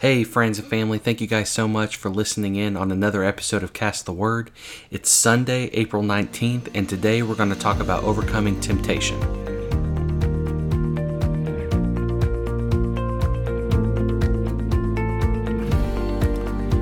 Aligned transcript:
Hey, 0.00 0.22
friends 0.22 0.60
and 0.60 0.68
family, 0.68 0.98
thank 0.98 1.20
you 1.20 1.26
guys 1.26 1.48
so 1.48 1.66
much 1.66 1.96
for 1.96 2.08
listening 2.08 2.54
in 2.54 2.76
on 2.76 2.92
another 2.92 3.24
episode 3.24 3.64
of 3.64 3.72
Cast 3.72 4.06
the 4.06 4.12
Word. 4.12 4.52
It's 4.92 5.10
Sunday, 5.10 5.64
April 5.72 6.04
19th, 6.04 6.70
and 6.72 6.88
today 6.88 7.20
we're 7.20 7.34
going 7.34 7.48
to 7.48 7.58
talk 7.58 7.80
about 7.80 8.04
overcoming 8.04 8.60
temptation. 8.60 9.18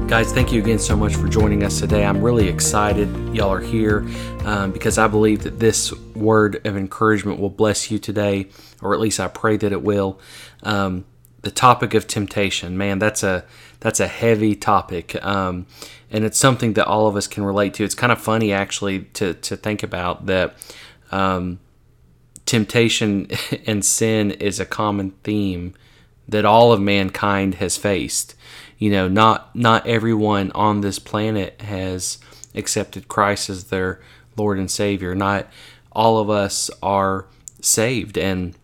Guys, 0.07 0.31
thank 0.35 0.53
you 0.53 0.61
again 0.61 0.79
so 0.79 0.95
much 0.95 1.17
for 1.17 1.27
joining 1.27 1.63
us 1.63 1.81
today. 1.81 2.05
I'm 2.05 2.21
really 2.21 2.49
excited 2.49 3.09
y'all 3.35 3.51
are 3.51 3.61
here 3.61 4.07
um, 4.45 4.73
because 4.73 4.99
I 4.99 5.09
believe 5.09 5.43
that 5.45 5.59
this 5.59 5.91
word 6.15 6.67
of 6.67 6.77
encouragement 6.77 7.41
will 7.41 7.49
bless 7.49 7.91
you 7.91 7.99
today, 7.99 8.49
or 8.83 8.93
at 8.93 9.01
least 9.01 9.21
I 9.21 9.29
pray 9.29 9.57
that 9.57 9.73
it 9.73 9.83
will. 9.83 10.21
Um, 10.63 11.07
the 11.47 11.51
topic 11.53 11.95
of 11.95 12.09
temptation, 12.09 12.77
man, 12.77 12.99
that's 12.99 13.23
a 13.23 13.45
that's 13.79 14.01
a 14.01 14.09
heavy 14.09 14.57
topic, 14.57 15.15
um, 15.25 15.65
and 16.11 16.25
it's 16.25 16.37
something 16.37 16.73
that 16.73 16.89
all 16.89 17.07
of 17.07 17.15
us 17.15 17.29
can 17.29 17.45
relate 17.45 17.73
to. 17.75 17.85
It's 17.85 17.95
kind 17.95 18.11
of 18.11 18.21
funny 18.21 18.53
actually 18.53 19.03
to 19.15 19.35
to 19.35 19.57
think 19.57 19.85
about 19.85 20.27
that. 20.27 20.57
Um, 21.13 21.61
temptation 22.47 23.29
and 23.67 23.85
sin 23.85 24.33
is 24.33 24.59
a 24.59 24.67
common 24.67 25.13
theme 25.23 25.75
that 26.27 26.45
all 26.45 26.73
of 26.73 26.81
mankind 26.81 27.55
has 27.57 27.77
faced. 27.77 28.35
You 28.77 28.91
know, 28.91 29.07
not 29.07 29.55
not 29.55 29.87
everyone 29.87 30.51
on 30.51 30.81
this 30.81 30.99
planet 30.99 31.61
has 31.61 32.19
accepted 32.57 33.07
Christ 33.07 33.49
as 33.49 33.65
their 33.65 34.01
Lord 34.37 34.59
and 34.59 34.69
Savior. 34.69 35.15
Not 35.15 35.47
all 35.93 36.19
of 36.19 36.29
us 36.29 36.73
are 36.83 37.27
saved 37.61 38.19
and 38.19 38.57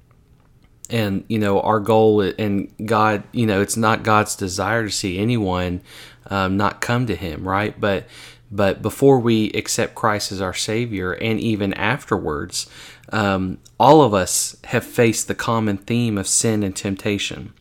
and 0.92 1.24
you 1.27 1.38
know 1.38 1.60
our 1.60 1.80
goal 1.80 2.20
and 2.20 2.70
god 2.87 3.24
you 3.33 3.46
know 3.46 3.60
it's 3.60 3.77
not 3.77 4.05
god's 4.05 4.37
desire 4.37 4.84
to 4.84 4.91
see 4.91 5.19
anyone 5.19 5.80
um, 6.27 6.56
not 6.56 6.80
come 6.80 7.06
to 7.06 7.16
him 7.16 7.48
right? 7.48 7.80
But 7.80 8.06
but 8.50 8.83
before 8.83 9.19
we 9.19 9.50
accept 9.53 9.94
christ 9.94 10.31
as 10.31 10.41
our 10.41 10.55
savior 10.55 11.12
and 11.12 11.41
even 11.41 11.72
afterwards 11.75 12.69
um, 13.11 13.58
all 13.78 14.03
of 14.03 14.14
us 14.14 14.56
have 14.64 14.84
faced 14.84 15.28
the 15.28 15.34
common 15.34 15.77
theme 15.77 16.16
of 16.16 16.27
sin 16.27 16.62
and 16.62 16.75
temptation. 16.75 17.53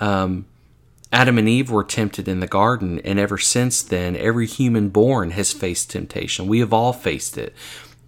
Um, 0.00 0.46
adam 1.12 1.38
and 1.38 1.48
eve 1.48 1.70
were 1.70 1.84
tempted 1.84 2.28
in 2.28 2.40
the 2.40 2.46
garden 2.46 3.00
and 3.04 3.18
ever 3.18 3.38
since 3.38 3.82
then 3.82 4.16
every 4.16 4.46
human 4.46 4.88
born 4.88 5.30
has 5.32 5.52
faced 5.52 5.90
temptation. 5.90 6.46
We 6.46 6.60
have 6.60 6.72
all 6.72 6.92
faced 6.92 7.38
it. 7.38 7.54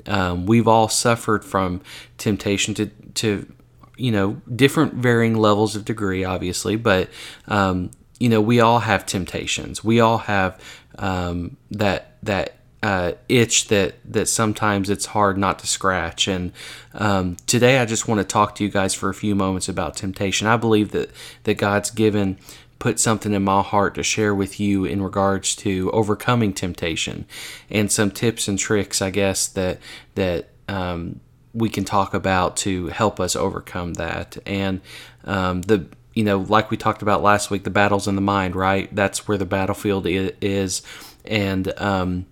Um, 0.07 0.47
we've 0.47 0.69
all 0.69 0.89
suffered 0.89 1.45
from 1.45 1.81
temptation 2.17 2.75
to 2.75 2.87
to 3.15 3.53
you 3.99 4.13
know, 4.13 4.41
different 4.55 4.95
varying 4.95 5.35
levels 5.35 5.77
of 5.77 5.85
degree, 5.85 6.25
obviously, 6.25 6.77
but 6.77 7.11
um, 7.49 7.91
you 8.19 8.29
know, 8.29 8.41
we 8.41 8.61
all 8.61 8.81
have 8.81 9.07
temptations. 9.07 9.85
We 9.85 10.01
all 10.01 10.19
have 10.19 10.61
um, 10.99 11.57
that 11.71 12.17
that 12.23 12.57
uh, 12.83 13.13
itch 13.29 13.69
that 13.69 13.97
that 14.05 14.29
sometimes 14.29 14.91
it's 14.91 15.07
hard 15.07 15.37
not 15.37 15.59
to 15.61 15.67
scratch. 15.67 16.29
And 16.29 16.53
um, 16.95 17.37
today, 17.47 17.79
I 17.79 17.85
just 17.85 18.09
want 18.09 18.21
to 18.21 18.25
talk 18.25 18.55
to 18.57 18.65
you 18.65 18.71
guys 18.71 18.95
for 18.95 19.09
a 19.09 19.15
few 19.15 19.35
moments 19.35 19.69
about 19.69 19.97
temptation. 19.97 20.47
I 20.47 20.57
believe 20.57 20.93
that 20.93 21.11
that 21.45 21.55
God's 21.55 21.91
given 21.91 22.39
put 22.79 23.01
something 23.01 23.33
in 23.33 23.43
my 23.43 23.63
heart 23.63 23.97
to 23.97 24.03
share 24.05 24.35
with 24.35 24.61
you 24.61 24.85
in 24.85 25.03
regards 25.03 25.57
to 25.57 25.91
overcoming 25.91 26.53
temptation 26.53 27.27
and 27.69 27.91
some 27.91 28.11
tips 28.11 28.47
and 28.47 28.59
tricks, 28.59 29.03
I 29.03 29.11
guess 29.11 29.49
that 29.49 29.81
that 30.15 30.51
um, 30.69 31.21
we 31.55 31.69
can 31.69 31.85
talk 31.85 32.15
about 32.15 32.57
to 32.59 32.89
help 32.89 33.21
us 33.21 33.35
overcome 33.35 33.95
that. 33.95 34.37
And 34.47 34.81
um, 35.25 35.63
the 35.63 35.87
you 36.15 36.25
know, 36.25 36.39
like 36.39 36.71
we 36.71 36.77
talked 36.77 37.01
about 37.01 37.23
last 37.23 37.49
week, 37.49 37.63
the 37.63 37.71
battle's 37.71 38.09
in 38.09 38.17
the 38.17 38.21
mind, 38.21 38.57
right? 38.57 38.93
That's 38.93 39.29
where 39.29 39.39
the 39.39 39.47
battlefield 39.47 40.05
is, 40.09 40.83
and 41.25 41.73
um, 41.81 42.27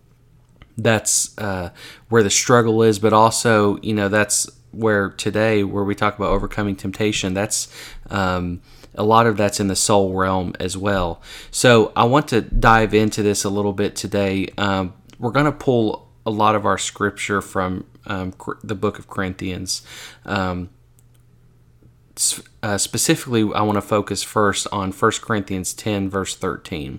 that's 0.76 1.38
uh, 1.38 1.70
where 2.08 2.24
the 2.24 2.30
struggle 2.30 2.82
is. 2.82 2.98
But 2.98 3.12
also, 3.12 3.78
you 3.82 3.94
know, 3.94 4.08
that's 4.08 4.50
where 4.72 5.10
today, 5.10 5.62
where 5.62 5.84
we 5.84 5.94
talk 5.94 6.16
about 6.16 6.30
overcoming 6.30 6.74
temptation, 6.74 7.32
that's 7.32 7.68
um, 8.10 8.60
a 8.96 9.04
lot 9.04 9.26
of 9.26 9.36
that's 9.36 9.60
in 9.60 9.68
the 9.68 9.76
soul 9.76 10.14
realm 10.14 10.52
as 10.58 10.76
well. 10.76 11.22
So 11.50 11.92
I 11.94 12.04
want 12.04 12.28
to 12.28 12.40
dive 12.40 12.92
into 12.92 13.22
this 13.22 13.44
a 13.44 13.50
little 13.50 13.72
bit 13.72 13.94
today. 13.94 14.48
Um, 14.58 14.94
we're 15.18 15.30
going 15.30 15.46
to 15.46 15.52
pull 15.52 16.08
a 16.24 16.30
lot 16.30 16.54
of 16.54 16.66
our 16.66 16.78
scripture 16.78 17.40
from 17.40 17.84
um, 18.06 18.34
the 18.62 18.74
book 18.74 18.98
of 18.98 19.08
Corinthians. 19.08 19.82
Um, 20.24 20.70
uh, 22.62 22.78
specifically, 22.78 23.42
I 23.54 23.60
want 23.62 23.76
to 23.76 23.82
focus 23.82 24.22
first 24.22 24.66
on 24.72 24.90
1 24.90 25.12
Corinthians 25.20 25.74
10, 25.74 26.08
verse 26.08 26.34
13. 26.34 26.98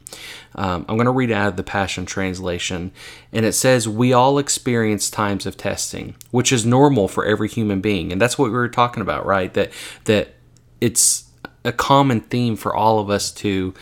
Um, 0.54 0.86
I'm 0.88 0.96
going 0.96 1.06
to 1.06 1.12
read 1.12 1.32
out 1.32 1.48
of 1.48 1.58
the 1.58 1.64
Passion 1.64 2.06
Translation, 2.06 2.92
and 3.32 3.46
it 3.46 3.54
says, 3.54 3.90
We 3.90 4.14
all 4.14 4.38
experience 4.38 5.10
times 5.10 5.48
of 5.48 5.58
testing, 5.58 6.16
which 6.30 6.52
is 6.52 6.66
normal 6.66 7.08
for 7.08 7.26
every 7.26 7.50
human 7.50 7.82
being. 7.82 8.12
And 8.12 8.22
that's 8.22 8.38
what 8.38 8.46
we 8.46 8.58
were 8.58 8.70
talking 8.70 9.02
about, 9.02 9.26
right? 9.26 9.52
That, 9.56 9.72
that 10.06 10.36
it's 10.80 11.26
a 11.66 11.72
common 11.72 12.22
theme 12.22 12.56
for 12.56 12.76
all 12.76 13.00
of 13.00 13.10
us 13.10 13.32
to 13.32 13.74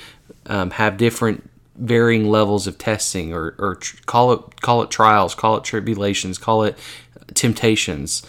um, 0.45 0.71
have 0.71 0.97
different 0.97 1.49
varying 1.75 2.29
levels 2.29 2.67
of 2.67 2.77
testing 2.77 3.33
or, 3.33 3.53
or 3.59 3.75
tr- 3.75 3.97
call 4.05 4.31
it 4.31 4.61
call 4.61 4.81
it 4.81 4.89
trials 4.89 5.35
call 5.35 5.57
it 5.57 5.63
tribulations 5.65 6.37
call 6.37 6.63
it 6.63 6.77
temptations. 7.35 8.23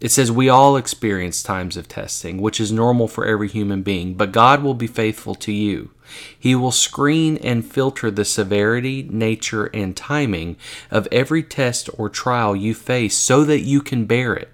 It 0.00 0.10
says, 0.10 0.32
We 0.32 0.48
all 0.48 0.76
experience 0.76 1.44
times 1.44 1.76
of 1.76 1.86
testing, 1.86 2.40
which 2.40 2.60
is 2.60 2.72
normal 2.72 3.06
for 3.06 3.24
every 3.24 3.48
human 3.48 3.82
being, 3.82 4.14
but 4.14 4.32
God 4.32 4.62
will 4.62 4.74
be 4.74 4.88
faithful 4.88 5.36
to 5.36 5.52
you. 5.52 5.92
He 6.36 6.56
will 6.56 6.72
screen 6.72 7.36
and 7.36 7.64
filter 7.64 8.10
the 8.10 8.24
severity, 8.24 9.08
nature, 9.08 9.66
and 9.66 9.96
timing 9.96 10.56
of 10.90 11.06
every 11.12 11.44
test 11.44 11.88
or 11.96 12.08
trial 12.08 12.56
you 12.56 12.74
face 12.74 13.16
so 13.16 13.44
that 13.44 13.60
you 13.60 13.80
can 13.80 14.06
bear 14.06 14.34
it. 14.34 14.48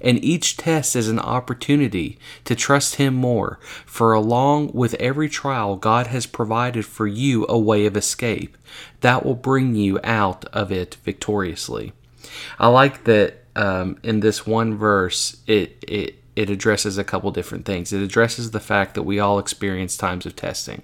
And 0.00 0.22
each 0.22 0.56
test 0.56 0.94
is 0.94 1.08
an 1.08 1.18
opportunity 1.18 2.18
to 2.44 2.54
trust 2.54 2.94
Him 2.94 3.14
more, 3.14 3.58
for 3.84 4.12
along 4.12 4.70
with 4.72 4.94
every 4.94 5.28
trial, 5.28 5.74
God 5.74 6.06
has 6.06 6.26
provided 6.26 6.84
for 6.86 7.08
you 7.08 7.44
a 7.48 7.58
way 7.58 7.86
of 7.86 7.96
escape 7.96 8.56
that 9.00 9.24
will 9.24 9.34
bring 9.34 9.74
you 9.74 9.98
out 10.04 10.44
of 10.52 10.70
it 10.70 10.96
victoriously. 11.02 11.92
I 12.58 12.68
like 12.68 13.04
that 13.04 13.44
um, 13.54 13.98
in 14.02 14.20
this 14.20 14.46
one 14.46 14.76
verse, 14.76 15.36
it, 15.46 15.82
it, 15.86 16.16
it 16.36 16.50
addresses 16.50 16.98
a 16.98 17.04
couple 17.04 17.30
different 17.30 17.64
things. 17.64 17.92
It 17.92 18.02
addresses 18.02 18.50
the 18.50 18.60
fact 18.60 18.94
that 18.94 19.02
we 19.02 19.18
all 19.18 19.38
experience 19.38 19.96
times 19.96 20.26
of 20.26 20.36
testing. 20.36 20.82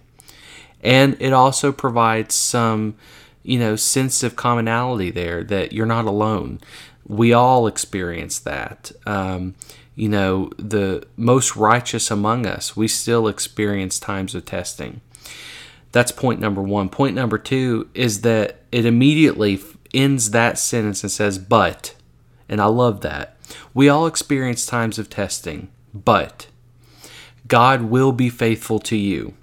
And 0.83 1.17
it 1.21 1.33
also 1.33 1.71
provides 1.71 2.35
some, 2.35 2.97
you 3.43 3.59
know, 3.59 3.77
sense 3.77 4.23
of 4.23 4.35
commonality 4.37 5.11
there 5.11 5.45
that 5.45 5.73
you're 5.73 5.87
not 5.87 6.07
alone. 6.07 6.61
We 7.07 7.33
all 7.33 7.67
experience 7.67 8.39
that. 8.41 8.91
Um, 9.07 9.55
you 9.95 10.09
know, 10.09 10.51
the 10.57 11.07
most 11.17 11.55
righteous 11.55 12.11
among 12.11 12.47
us, 12.47 12.75
we 12.75 12.89
still 12.89 13.29
experience 13.29 14.01
times 14.01 14.35
of 14.35 14.45
testing. 14.45 15.03
That's 15.93 16.11
point 16.11 16.41
number 16.41 16.63
one. 16.63 16.89
Point 16.89 17.15
number 17.15 17.37
two 17.37 17.91
is 17.93 18.23
that 18.23 18.63
it 18.73 18.87
immediately 18.87 19.61
ends 19.95 20.31
that 20.31 20.59
sentence 20.59 21.03
and 21.03 21.11
says, 21.11 21.39
but. 21.39 21.95
And 22.49 22.61
I 22.61 22.67
love 22.67 23.01
that. 23.01 23.37
We 23.75 23.89
all 23.89 24.07
experience 24.07 24.67
times 24.67 24.99
of 24.99 25.11
testing, 25.11 25.71
but 25.93 26.47
God 27.49 27.83
will 27.83 28.13
be 28.13 28.31
faithful 28.31 28.79
to 28.81 28.97
you. 28.97 29.35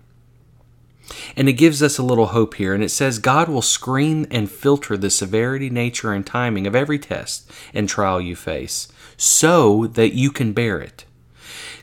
And 1.35 1.49
it 1.49 1.53
gives 1.53 1.81
us 1.81 1.97
a 1.97 2.03
little 2.03 2.27
hope 2.27 2.55
here. 2.55 2.73
And 2.73 2.83
it 2.83 2.89
says, 2.89 3.19
God 3.19 3.49
will 3.49 3.61
screen 3.61 4.27
and 4.29 4.49
filter 4.49 4.95
the 4.95 5.09
severity, 5.09 5.69
nature, 5.69 6.13
and 6.13 6.25
timing 6.25 6.67
of 6.67 6.75
every 6.75 6.99
test 6.99 7.51
and 7.73 7.89
trial 7.89 8.21
you 8.21 8.35
face 8.35 8.87
so 9.17 9.87
that 9.87 10.13
you 10.13 10.31
can 10.31 10.53
bear 10.53 10.79
it. 10.79 11.05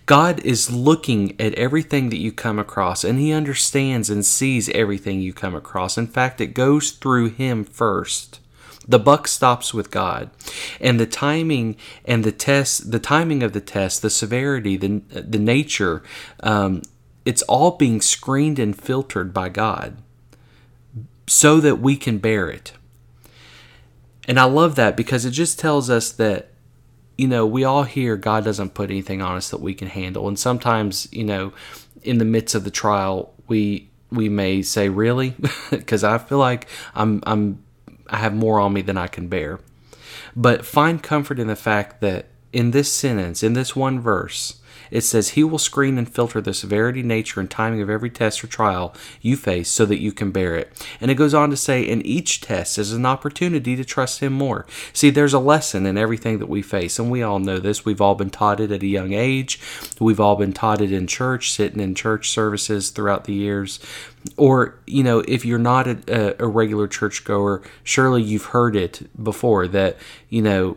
God 0.07 0.39
is 0.45 0.71
looking 0.71 1.35
at 1.41 1.55
everything 1.55 2.11
that 2.11 2.19
you 2.19 2.31
come 2.31 2.61
across 2.61 3.03
and 3.03 3.19
He 3.19 3.33
understands 3.33 4.09
and 4.09 4.25
sees 4.25 4.69
everything 4.69 5.21
you 5.21 5.33
come 5.33 5.57
across. 5.57 5.99
In 5.99 6.07
fact, 6.07 6.41
it 6.41 6.55
goes 6.55 6.93
through 6.93 7.31
Him 7.31 7.65
first. 7.65 8.39
The 8.89 8.99
buck 8.99 9.27
stops 9.27 9.75
with 9.75 9.91
God. 9.91 10.31
And 10.81 11.01
the 11.01 11.07
timing 11.07 11.77
and 12.05 12.25
the 12.25 12.33
test, 12.33 12.93
the 12.93 13.01
timing 13.01 13.43
of 13.43 13.53
the 13.53 13.61
test, 13.61 14.03
the 14.03 14.11
severity, 14.11 14.77
the, 14.77 15.03
the 15.11 15.39
nature, 15.39 16.03
um, 16.43 16.83
it's 17.25 17.43
all 17.43 17.73
being 17.73 18.01
screened 18.01 18.59
and 18.59 18.81
filtered 18.81 19.35
by 19.35 19.49
God 19.49 19.97
so 21.27 21.61
that 21.61 21.77
we 21.77 21.97
can 21.97 22.19
bear 22.19 22.49
it. 22.49 22.73
And 24.29 24.39
I 24.39 24.45
love 24.45 24.77
that 24.77 24.97
because 24.97 25.25
it 25.25 25.33
just 25.33 25.59
tells 25.59 25.91
us 25.91 26.13
that, 26.13 26.51
you 27.19 27.29
know, 27.29 27.47
we 27.47 27.65
all 27.65 27.85
hear 27.85 28.17
God 28.17 28.45
doesn't 28.45 28.75
put 28.75 28.91
anything 28.91 29.23
on 29.23 29.37
us 29.37 29.51
that 29.51 29.61
we 29.61 29.75
can 29.75 29.89
handle. 29.89 30.29
And 30.29 30.39
sometimes, 30.39 31.09
you 31.13 31.25
know, 31.25 31.53
in 32.03 32.19
the 32.19 32.25
midst 32.25 32.55
of 32.55 32.65
the 32.65 32.71
trial, 32.71 33.33
we 33.49 33.91
we 34.11 34.29
may 34.29 34.63
say, 34.63 34.89
"Really?" 34.89 35.35
Because 35.71 36.05
I 36.05 36.19
feel 36.19 36.39
like 36.39 36.69
I'm 36.95 37.23
I'm 37.27 37.63
I 38.11 38.19
have 38.19 38.35
more 38.35 38.61
on 38.61 38.73
me 38.73 38.83
than 38.83 38.97
I 38.97 39.07
can 39.07 39.29
bear. 39.29 39.61
But 40.35 40.67
find 40.67 41.03
comfort 41.03 41.39
in 41.39 41.47
the 41.47 41.57
fact 41.57 42.01
that 42.01 42.27
in 42.53 42.71
this 42.71 42.93
sentence, 42.93 43.43
in 43.43 43.55
this 43.55 43.75
one 43.75 44.01
verse, 44.01 44.61
it 44.91 45.03
says 45.03 45.31
he 45.31 45.45
will 45.45 45.59
screen 45.59 45.99
and 45.99 46.09
filter 46.09 46.41
the 46.41 46.55
severity, 46.55 47.03
nature, 47.03 47.41
and 47.41 47.51
timing 47.51 47.83
of 47.83 47.91
every 47.91 48.11
test 48.11 48.43
or 48.43 48.47
trial 48.47 48.95
you 49.21 49.37
face 49.37 49.71
so 49.71 49.85
that 49.87 50.01
you 50.01 50.13
can 50.13 50.31
bear 50.31 50.57
it. 50.57 50.87
And 51.01 51.11
it 51.11 51.17
goes 51.17 51.35
on 51.35 51.51
to 51.51 51.57
say, 51.57 51.83
in 51.83 52.03
each 52.03 52.41
test 52.41 52.79
is 52.79 52.93
an 52.93 53.07
opportunity 53.07 53.77
to 53.77 53.85
trust 53.85 54.21
him 54.21 54.33
more. 54.33 54.67
See, 54.93 55.11
there's 55.11 55.35
a 55.35 55.39
lesson 55.39 55.87
in 55.87 55.99
everything 55.99 56.39
that 56.39 56.49
we 56.49 56.63
face, 56.63 56.99
and 56.99 57.11
we 57.11 57.23
all 57.23 57.39
know 57.39 57.59
this. 57.59 57.85
We've 57.85 58.01
all 58.01 58.15
been 58.15 58.31
taught 58.31 58.61
it 58.61 58.73
at 58.73 58.83
a 58.83 58.87
young 58.87 59.13
age. 59.13 59.61
We've 60.01 60.21
all 60.21 60.37
been 60.37 60.53
taught 60.53 60.81
it 60.81 60.93
in 60.93 61.07
church, 61.07 61.53
sitting 61.53 61.81
in 61.81 61.95
church 61.95 62.31
services 62.31 62.91
throughout 62.91 63.25
the 63.25 63.35
years. 63.35 63.81
Or, 64.37 64.81
you 64.87 65.03
know, 65.03 65.21
if 65.21 65.45
you're 65.45 65.59
not 65.59 65.87
a, 65.87 66.43
a 66.43 66.47
regular 66.47 66.89
churchgoer, 66.89 67.63
surely 67.85 68.23
you've 68.23 68.47
heard 68.47 68.75
it 68.75 69.09
before 69.23 69.69
that, 69.69 69.97
you 70.29 70.43
know, 70.43 70.77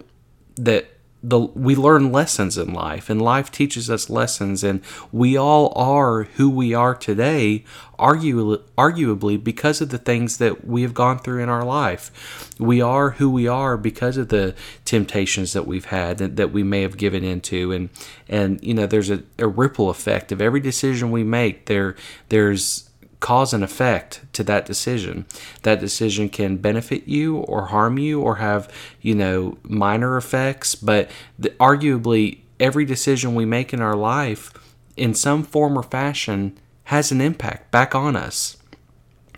that 0.55 0.98
the 1.21 1.39
we 1.39 1.75
learn 1.75 2.11
lessons 2.11 2.57
in 2.57 2.73
life 2.73 3.09
and 3.09 3.21
life 3.21 3.51
teaches 3.51 3.89
us 3.89 4.09
lessons 4.09 4.63
and 4.63 4.81
we 5.11 5.35
all 5.35 5.73
are 5.75 6.23
who 6.23 6.49
we 6.49 6.73
are 6.73 6.95
today 6.95 7.63
arguably, 7.97 8.61
arguably 8.77 9.43
because 9.43 9.81
of 9.81 9.89
the 9.89 9.97
things 9.97 10.37
that 10.37 10.65
we 10.65 10.81
have 10.81 10.93
gone 10.93 11.19
through 11.19 11.43
in 11.43 11.49
our 11.49 11.65
life. 11.65 12.53
We 12.57 12.81
are 12.81 13.11
who 13.11 13.29
we 13.29 13.47
are 13.47 13.75
because 13.75 14.15
of 14.15 14.29
the 14.29 14.55
temptations 14.85 15.51
that 15.51 15.67
we've 15.67 15.85
had 15.85 16.19
that, 16.19 16.37
that 16.37 16.53
we 16.53 16.63
may 16.63 16.81
have 16.83 16.95
given 16.95 17.23
into 17.25 17.73
and 17.73 17.89
and 18.29 18.63
you 18.63 18.73
know 18.73 18.87
there's 18.87 19.09
a, 19.09 19.23
a 19.37 19.47
ripple 19.47 19.89
effect 19.89 20.31
of 20.31 20.41
every 20.41 20.61
decision 20.61 21.11
we 21.11 21.25
make. 21.25 21.65
There 21.65 21.95
there's 22.29 22.88
cause 23.19 23.53
and 23.53 23.63
effect 23.63 24.21
to 24.33 24.43
that 24.43 24.65
decision. 24.65 25.25
That 25.63 25.79
decision 25.79 26.29
can 26.29 26.57
benefit 26.57 27.07
you 27.07 27.37
or 27.37 27.67
harm 27.67 27.97
you 27.97 28.21
or 28.21 28.35
have, 28.35 28.71
you 29.01 29.15
know, 29.15 29.57
minor 29.63 30.17
effects, 30.17 30.75
but 30.75 31.09
the, 31.37 31.49
arguably 31.51 32.39
every 32.59 32.85
decision 32.85 33.35
we 33.35 33.45
make 33.45 33.73
in 33.73 33.81
our 33.81 33.95
life 33.95 34.53
in 34.95 35.13
some 35.13 35.43
form 35.43 35.77
or 35.77 35.83
fashion 35.83 36.57
has 36.85 37.11
an 37.11 37.21
impact 37.21 37.71
back 37.71 37.93
on 37.93 38.15
us. 38.15 38.57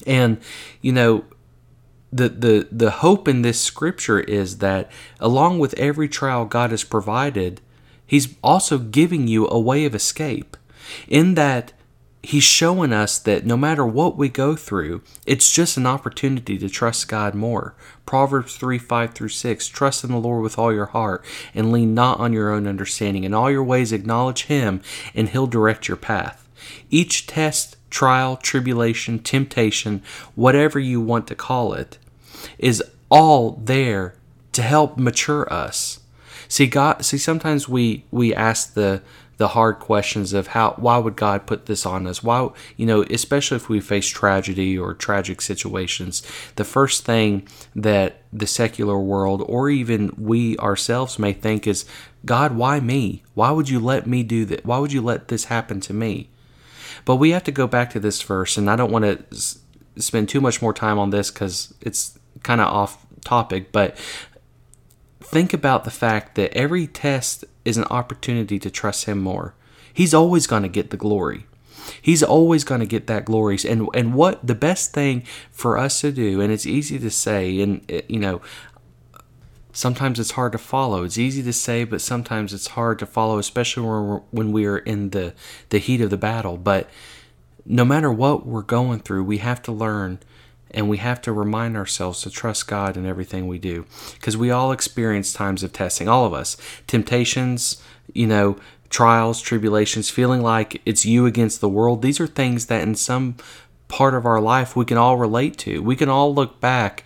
And, 0.05 0.39
you 0.81 0.91
know, 0.91 1.25
the, 2.11 2.29
the, 2.29 2.67
the 2.71 2.91
hope 2.91 3.27
in 3.27 3.41
this 3.41 3.59
scripture 3.59 4.19
is 4.19 4.57
that 4.57 4.91
along 5.19 5.59
with 5.59 5.73
every 5.75 6.09
trial 6.09 6.45
God 6.45 6.71
has 6.71 6.83
provided, 6.83 7.61
He's 8.05 8.35
also 8.43 8.77
giving 8.77 9.29
you 9.29 9.47
a 9.47 9.57
way 9.57 9.85
of 9.85 9.95
escape. 9.95 10.57
In 11.07 11.35
that 11.35 11.71
he's 12.23 12.43
showing 12.43 12.93
us 12.93 13.17
that 13.19 13.45
no 13.45 13.57
matter 13.57 13.85
what 13.85 14.15
we 14.15 14.29
go 14.29 14.55
through, 14.55 15.01
it's 15.25 15.51
just 15.51 15.77
an 15.77 15.87
opportunity 15.87 16.57
to 16.57 16.69
trust 16.69 17.07
God 17.07 17.33
more. 17.33 17.73
Proverbs 18.05 18.55
3 18.55 18.77
5 18.77 19.13
through 19.13 19.29
6 19.29 19.67
Trust 19.67 20.03
in 20.03 20.11
the 20.11 20.17
Lord 20.17 20.43
with 20.43 20.57
all 20.57 20.73
your 20.73 20.87
heart 20.87 21.23
and 21.53 21.71
lean 21.71 21.93
not 21.93 22.19
on 22.19 22.33
your 22.33 22.51
own 22.51 22.67
understanding. 22.67 23.23
In 23.23 23.33
all 23.33 23.49
your 23.49 23.63
ways, 23.63 23.91
acknowledge 23.91 24.43
him, 24.43 24.81
and 25.15 25.29
he'll 25.29 25.47
direct 25.47 25.87
your 25.87 25.97
path. 25.97 26.47
Each 26.89 27.25
test, 27.25 27.77
trial, 27.89 28.37
tribulation, 28.37 29.19
temptation, 29.19 30.01
whatever 30.35 30.79
you 30.79 31.01
want 31.01 31.27
to 31.27 31.35
call 31.35 31.73
it, 31.73 31.97
is 32.57 32.83
all 33.09 33.59
there 33.63 34.15
to 34.53 34.61
help 34.61 34.97
mature 34.97 35.51
us. 35.51 36.00
See, 36.51 36.67
God. 36.67 37.05
See, 37.05 37.17
sometimes 37.17 37.69
we 37.69 38.03
we 38.11 38.35
ask 38.35 38.73
the 38.73 39.01
the 39.37 39.47
hard 39.47 39.79
questions 39.79 40.33
of 40.33 40.47
how 40.47 40.73
why 40.73 40.97
would 40.97 41.15
God 41.15 41.47
put 41.47 41.65
this 41.65 41.85
on 41.85 42.05
us? 42.05 42.21
Why 42.21 42.49
you 42.75 42.85
know, 42.85 43.03
especially 43.03 43.55
if 43.55 43.69
we 43.69 43.79
face 43.79 44.05
tragedy 44.05 44.77
or 44.77 44.93
tragic 44.93 45.39
situations, 45.39 46.21
the 46.57 46.65
first 46.65 47.05
thing 47.05 47.47
that 47.73 48.23
the 48.33 48.47
secular 48.47 48.99
world 48.99 49.45
or 49.47 49.69
even 49.69 50.13
we 50.17 50.57
ourselves 50.57 51.17
may 51.17 51.31
think 51.31 51.67
is, 51.67 51.85
God, 52.25 52.57
why 52.57 52.81
me? 52.81 53.23
Why 53.33 53.51
would 53.51 53.69
you 53.69 53.79
let 53.79 54.05
me 54.05 54.21
do 54.21 54.43
that? 54.43 54.65
Why 54.65 54.77
would 54.77 54.91
you 54.91 55.01
let 55.01 55.29
this 55.29 55.45
happen 55.45 55.79
to 55.79 55.93
me? 55.93 56.27
But 57.05 57.15
we 57.15 57.29
have 57.29 57.45
to 57.45 57.51
go 57.53 57.65
back 57.65 57.91
to 57.91 57.99
this 58.01 58.21
verse, 58.21 58.57
and 58.57 58.69
I 58.69 58.75
don't 58.75 58.91
want 58.91 59.05
to 59.05 60.01
spend 60.01 60.27
too 60.27 60.41
much 60.41 60.61
more 60.61 60.73
time 60.73 60.99
on 60.99 61.11
this 61.11 61.31
because 61.31 61.73
it's 61.79 62.19
kind 62.43 62.59
of 62.59 62.67
off 62.67 63.05
topic, 63.23 63.71
but 63.71 63.95
think 65.31 65.53
about 65.53 65.83
the 65.83 65.91
fact 65.91 66.35
that 66.35 66.53
every 66.53 66.87
test 66.87 67.45
is 67.63 67.77
an 67.77 67.85
opportunity 67.85 68.59
to 68.59 68.69
trust 68.69 69.05
Him 69.05 69.19
more. 69.19 69.55
He's 69.93 70.13
always 70.13 70.47
going 70.47 70.63
to 70.63 70.69
get 70.69 70.89
the 70.89 70.97
glory. 70.97 71.45
He's 72.01 72.21
always 72.21 72.63
going 72.63 72.81
to 72.81 72.85
get 72.85 73.07
that 73.07 73.25
glory. 73.25 73.57
And 73.67 73.87
and 73.93 74.13
what 74.13 74.45
the 74.45 74.55
best 74.55 74.93
thing 74.93 75.23
for 75.51 75.77
us 75.77 76.01
to 76.01 76.11
do, 76.11 76.41
and 76.41 76.51
it's 76.51 76.65
easy 76.65 76.99
to 76.99 77.09
say, 77.09 77.59
and 77.61 77.89
uh, 77.91 78.01
you 78.07 78.19
know, 78.19 78.41
sometimes 79.73 80.19
it's 80.19 80.31
hard 80.31 80.51
to 80.51 80.57
follow. 80.57 81.03
It's 81.03 81.17
easy 81.17 81.41
to 81.43 81.53
say, 81.53 81.83
but 81.83 82.01
sometimes 82.01 82.53
it's 82.53 82.67
hard 82.67 82.99
to 82.99 83.05
follow, 83.05 83.39
especially 83.39 83.83
when 83.83 84.07
we're, 84.07 84.21
when 84.31 84.51
we 84.51 84.65
are 84.65 84.77
in 84.77 85.09
the 85.09 85.33
the 85.69 85.79
heat 85.79 86.01
of 86.01 86.09
the 86.09 86.17
battle. 86.17 86.57
But 86.57 86.89
no 87.65 87.85
matter 87.85 88.11
what 88.11 88.45
we're 88.45 88.61
going 88.61 88.99
through, 88.99 89.23
we 89.23 89.37
have 89.39 89.61
to 89.63 89.71
learn 89.71 90.19
and 90.73 90.89
we 90.89 90.97
have 90.97 91.21
to 91.21 91.33
remind 91.33 91.77
ourselves 91.77 92.21
to 92.21 92.29
trust 92.29 92.67
God 92.67 92.97
in 92.97 93.05
everything 93.05 93.47
we 93.47 93.59
do 93.59 93.85
because 94.13 94.37
we 94.37 94.51
all 94.51 94.71
experience 94.71 95.33
times 95.33 95.63
of 95.63 95.73
testing, 95.73 96.07
all 96.07 96.25
of 96.25 96.33
us. 96.33 96.57
Temptations, 96.87 97.81
you 98.13 98.27
know, 98.27 98.57
trials, 98.89 99.41
tribulations, 99.41 100.09
feeling 100.09 100.41
like 100.41 100.81
it's 100.85 101.05
you 101.05 101.25
against 101.25 101.61
the 101.61 101.69
world. 101.69 102.01
These 102.01 102.19
are 102.19 102.27
things 102.27 102.67
that 102.67 102.83
in 102.83 102.95
some 102.95 103.35
part 103.87 104.13
of 104.13 104.25
our 104.25 104.39
life 104.39 104.75
we 104.75 104.85
can 104.85 104.97
all 104.97 105.17
relate 105.17 105.57
to. 105.59 105.81
We 105.81 105.95
can 105.95 106.09
all 106.09 106.33
look 106.33 106.59
back 106.59 107.03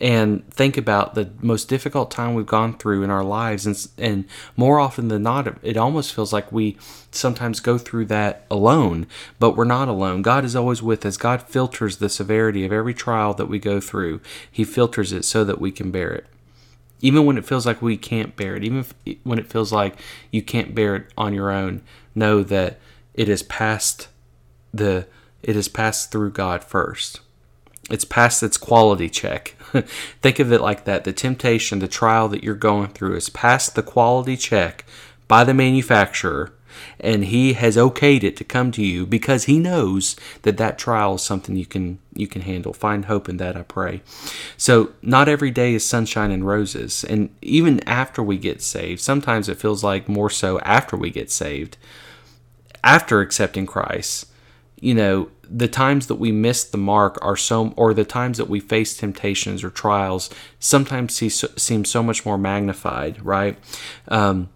and 0.00 0.48
think 0.50 0.76
about 0.76 1.14
the 1.14 1.30
most 1.40 1.68
difficult 1.68 2.10
time 2.10 2.34
we've 2.34 2.46
gone 2.46 2.76
through 2.76 3.02
in 3.02 3.10
our 3.10 3.24
lives 3.24 3.66
and 3.66 3.88
and 3.98 4.24
more 4.56 4.78
often 4.78 5.08
than 5.08 5.22
not 5.22 5.58
it 5.62 5.76
almost 5.76 6.14
feels 6.14 6.32
like 6.32 6.50
we 6.50 6.76
sometimes 7.10 7.60
go 7.60 7.78
through 7.78 8.06
that 8.06 8.46
alone 8.50 9.06
but 9.38 9.56
we're 9.56 9.64
not 9.64 9.88
alone. 9.88 10.22
God 10.22 10.44
is 10.44 10.56
always 10.56 10.82
with 10.82 11.04
us. 11.04 11.16
God 11.16 11.42
filters 11.42 11.96
the 11.96 12.08
severity 12.08 12.64
of 12.64 12.72
every 12.72 12.94
trial 12.94 13.34
that 13.34 13.46
we 13.46 13.58
go 13.58 13.80
through. 13.80 14.20
He 14.50 14.64
filters 14.64 15.12
it 15.12 15.24
so 15.24 15.44
that 15.44 15.60
we 15.60 15.70
can 15.70 15.90
bear 15.90 16.12
it. 16.12 16.26
Even 17.00 17.26
when 17.26 17.36
it 17.36 17.44
feels 17.44 17.66
like 17.66 17.82
we 17.82 17.96
can't 17.96 18.36
bear 18.36 18.54
it 18.56 18.62
even 18.62 18.78
if, 18.78 19.18
when 19.24 19.38
it 19.38 19.50
feels 19.50 19.72
like 19.72 19.98
you 20.30 20.42
can't 20.42 20.74
bear 20.74 20.96
it 20.96 21.06
on 21.16 21.34
your 21.34 21.50
own 21.50 21.82
know 22.14 22.42
that 22.42 22.78
it 23.14 23.28
is 23.28 23.42
past 23.42 24.08
the 24.72 25.06
it 25.42 25.56
is 25.56 25.68
passed 25.68 26.12
through 26.12 26.30
god 26.30 26.62
first 26.62 27.20
it's 27.92 28.06
past 28.06 28.42
its 28.42 28.56
quality 28.56 29.10
check. 29.10 29.54
Think 30.22 30.38
of 30.38 30.50
it 30.50 30.62
like 30.62 30.84
that. 30.84 31.04
The 31.04 31.12
temptation, 31.12 31.78
the 31.78 31.86
trial 31.86 32.26
that 32.28 32.42
you're 32.42 32.54
going 32.54 32.88
through 32.88 33.16
is 33.16 33.28
past 33.28 33.74
the 33.74 33.82
quality 33.82 34.34
check 34.36 34.86
by 35.28 35.44
the 35.44 35.52
manufacturer, 35.52 36.54
and 36.98 37.26
he 37.26 37.52
has 37.52 37.76
okayed 37.76 38.22
it 38.24 38.34
to 38.38 38.44
come 38.44 38.72
to 38.72 38.82
you 38.82 39.04
because 39.04 39.44
he 39.44 39.58
knows 39.58 40.16
that 40.40 40.56
that 40.56 40.78
trial 40.78 41.16
is 41.16 41.22
something 41.22 41.54
you 41.54 41.66
can 41.66 41.98
you 42.14 42.26
can 42.26 42.40
handle. 42.42 42.72
Find 42.72 43.04
hope 43.04 43.28
in 43.28 43.36
that, 43.36 43.56
I 43.56 43.62
pray. 43.62 44.00
So, 44.56 44.92
not 45.02 45.28
every 45.28 45.50
day 45.50 45.74
is 45.74 45.84
sunshine 45.84 46.30
and 46.30 46.46
roses, 46.46 47.04
and 47.04 47.28
even 47.42 47.86
after 47.86 48.22
we 48.22 48.38
get 48.38 48.62
saved, 48.62 49.02
sometimes 49.02 49.50
it 49.50 49.58
feels 49.58 49.84
like 49.84 50.08
more 50.08 50.30
so 50.30 50.58
after 50.60 50.96
we 50.96 51.10
get 51.10 51.30
saved, 51.30 51.76
after 52.82 53.20
accepting 53.20 53.66
Christ. 53.66 54.28
You 54.80 54.94
know, 54.94 55.28
the 55.54 55.68
times 55.68 56.06
that 56.06 56.14
we 56.14 56.32
miss 56.32 56.64
the 56.64 56.78
mark 56.78 57.18
are 57.20 57.36
so, 57.36 57.74
or 57.76 57.92
the 57.92 58.04
times 58.04 58.38
that 58.38 58.48
we 58.48 58.58
face 58.58 58.96
temptations 58.96 59.62
or 59.62 59.70
trials, 59.70 60.30
sometimes 60.58 61.14
see, 61.14 61.28
seem 61.28 61.84
so 61.84 62.02
much 62.02 62.24
more 62.24 62.38
magnified, 62.38 63.22
right? 63.24 63.58
Um, 64.08 64.48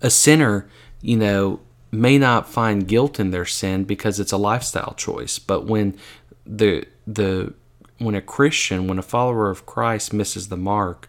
a 0.00 0.10
sinner, 0.10 0.68
you 1.02 1.16
know, 1.16 1.60
may 1.90 2.18
not 2.18 2.48
find 2.48 2.86
guilt 2.86 3.18
in 3.18 3.30
their 3.30 3.44
sin 3.44 3.84
because 3.84 4.20
it's 4.20 4.32
a 4.32 4.36
lifestyle 4.36 4.94
choice, 4.96 5.38
but 5.38 5.66
when 5.66 5.98
the 6.44 6.84
the 7.06 7.52
when 7.98 8.14
a 8.14 8.20
Christian, 8.20 8.86
when 8.86 8.98
a 8.98 9.02
follower 9.02 9.50
of 9.50 9.66
Christ 9.66 10.12
misses 10.12 10.48
the 10.48 10.56
mark, 10.56 11.08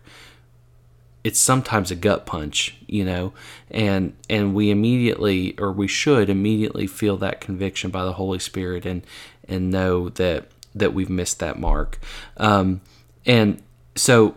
it's 1.28 1.42
sometimes 1.42 1.92
a 1.92 1.96
gut 1.96 2.26
punch, 2.26 2.78
you 2.88 3.04
know, 3.04 3.34
and 3.70 4.14
and 4.30 4.56
we 4.56 4.72
immediately 4.72 5.54
or 5.60 5.74
we 5.74 5.86
should 5.86 6.30
immediately 6.30 6.88
feel 6.88 7.18
that 7.18 7.42
conviction 7.42 7.92
by 7.92 8.06
the 8.06 8.14
Holy 8.14 8.40
Spirit 8.40 8.86
and 8.86 9.06
and 9.46 9.70
know 9.70 10.08
that 10.08 10.46
that 10.74 10.94
we've 10.94 11.10
missed 11.10 11.40
that 11.40 11.60
mark. 11.60 12.00
Um, 12.38 12.80
and 13.26 13.62
so 13.96 14.36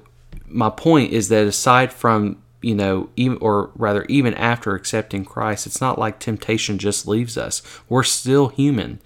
my 0.49 0.69
point 0.69 1.13
is 1.13 1.29
that 1.29 1.47
aside 1.47 1.93
from 1.93 2.43
you 2.61 2.75
know, 2.75 3.09
even, 3.17 3.39
or 3.41 3.71
rather, 3.77 4.05
even 4.09 4.35
after 4.35 4.75
accepting 4.75 5.25
Christ, 5.25 5.67
it's 5.67 5.81
not 5.81 5.99
like 5.99 6.19
temptation 6.19 6.77
just 6.77 7.07
leaves 7.07 7.39
us. 7.39 7.63
We're 7.89 8.03
still 8.03 8.49
human. 8.49 9.01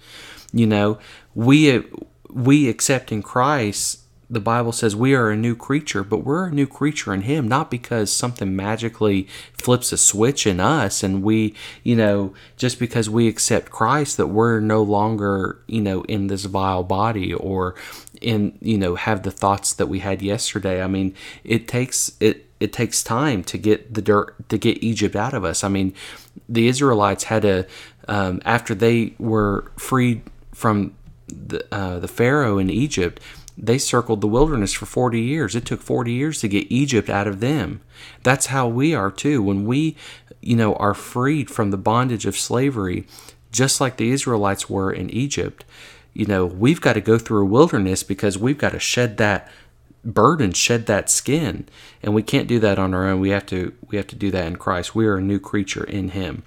You 0.51 0.65
know, 0.65 0.97
we 1.35 1.83
we 2.29 2.67
accepting 2.67 3.21
Christ 3.21 3.99
the 4.29 4.39
Bible 4.39 4.71
says 4.71 4.95
we 4.95 5.13
are 5.13 5.29
a 5.29 5.35
new 5.35 5.55
creature, 5.55 6.03
but 6.03 6.19
we're 6.19 6.47
a 6.47 6.51
new 6.51 6.65
creature 6.65 7.13
in 7.13 7.21
Him, 7.21 7.47
not 7.47 7.69
because 7.69 8.11
something 8.11 8.55
magically 8.55 9.27
flips 9.53 9.91
a 9.91 9.97
switch 9.97 10.47
in 10.47 10.59
us 10.59 11.03
and 11.03 11.21
we, 11.21 11.53
you 11.83 11.95
know, 11.95 12.33
just 12.57 12.79
because 12.79 13.09
we 13.09 13.27
accept 13.27 13.71
Christ 13.71 14.17
that 14.17 14.27
we're 14.27 14.59
no 14.59 14.81
longer, 14.81 15.59
you 15.67 15.81
know, 15.81 16.03
in 16.03 16.27
this 16.27 16.45
vile 16.45 16.83
body 16.83 17.33
or 17.33 17.75
in, 18.21 18.57
you 18.61 18.77
know, 18.77 18.95
have 18.95 19.23
the 19.23 19.31
thoughts 19.31 19.73
that 19.73 19.87
we 19.87 19.99
had 19.99 20.21
yesterday. 20.21 20.81
I 20.81 20.87
mean, 20.87 21.13
it 21.43 21.67
takes 21.67 22.11
it 22.19 22.45
it 22.59 22.71
takes 22.73 23.03
time 23.03 23.43
to 23.43 23.57
get 23.57 23.93
the 23.93 24.01
dirt 24.01 24.49
to 24.49 24.57
get 24.57 24.83
Egypt 24.83 25.15
out 25.15 25.33
of 25.33 25.43
us. 25.43 25.63
I 25.63 25.67
mean, 25.67 25.93
the 26.49 26.67
Israelites 26.67 27.25
had 27.25 27.43
to 27.43 27.67
um, 28.07 28.41
after 28.45 28.73
they 28.73 29.13
were 29.19 29.71
freed 29.77 30.21
from 30.53 30.95
the 31.27 31.65
uh, 31.71 31.99
the 31.99 32.07
Pharaoh 32.07 32.57
in 32.57 32.69
Egypt, 32.69 33.19
they 33.57 33.77
circled 33.77 34.21
the 34.21 34.27
wilderness 34.27 34.73
for 34.73 34.85
40 34.85 35.19
years. 35.21 35.55
It 35.55 35.65
took 35.65 35.81
40 35.81 36.11
years 36.11 36.39
to 36.41 36.47
get 36.47 36.71
Egypt 36.71 37.09
out 37.09 37.27
of 37.27 37.39
them. 37.39 37.81
That's 38.23 38.47
how 38.47 38.67
we 38.67 38.93
are 38.93 39.11
too. 39.11 39.41
When 39.41 39.65
we, 39.65 39.95
you 40.41 40.55
know, 40.55 40.75
are 40.75 40.93
freed 40.93 41.49
from 41.49 41.71
the 41.71 41.77
bondage 41.77 42.25
of 42.25 42.37
slavery, 42.37 43.07
just 43.51 43.79
like 43.79 43.97
the 43.97 44.11
Israelites 44.11 44.69
were 44.69 44.91
in 44.91 45.09
Egypt, 45.09 45.63
you 46.13 46.25
know, 46.25 46.45
we've 46.45 46.81
got 46.81 46.93
to 46.93 47.01
go 47.01 47.17
through 47.17 47.43
a 47.43 47.49
wilderness 47.49 48.03
because 48.03 48.37
we've 48.37 48.57
got 48.57 48.71
to 48.71 48.79
shed 48.79 49.17
that 49.17 49.49
burden, 50.05 50.53
shed 50.53 50.85
that 50.85 51.09
skin. 51.09 51.67
And 52.03 52.13
we 52.13 52.23
can't 52.23 52.47
do 52.47 52.59
that 52.59 52.77
on 52.77 52.93
our 52.93 53.07
own. 53.07 53.19
We 53.19 53.31
have 53.31 53.45
to 53.47 53.73
we 53.89 53.97
have 53.97 54.07
to 54.07 54.15
do 54.15 54.31
that 54.31 54.45
in 54.45 54.55
Christ. 54.57 54.95
We 54.95 55.07
are 55.07 55.17
a 55.17 55.21
new 55.21 55.39
creature 55.39 55.83
in 55.83 56.09
him. 56.09 56.43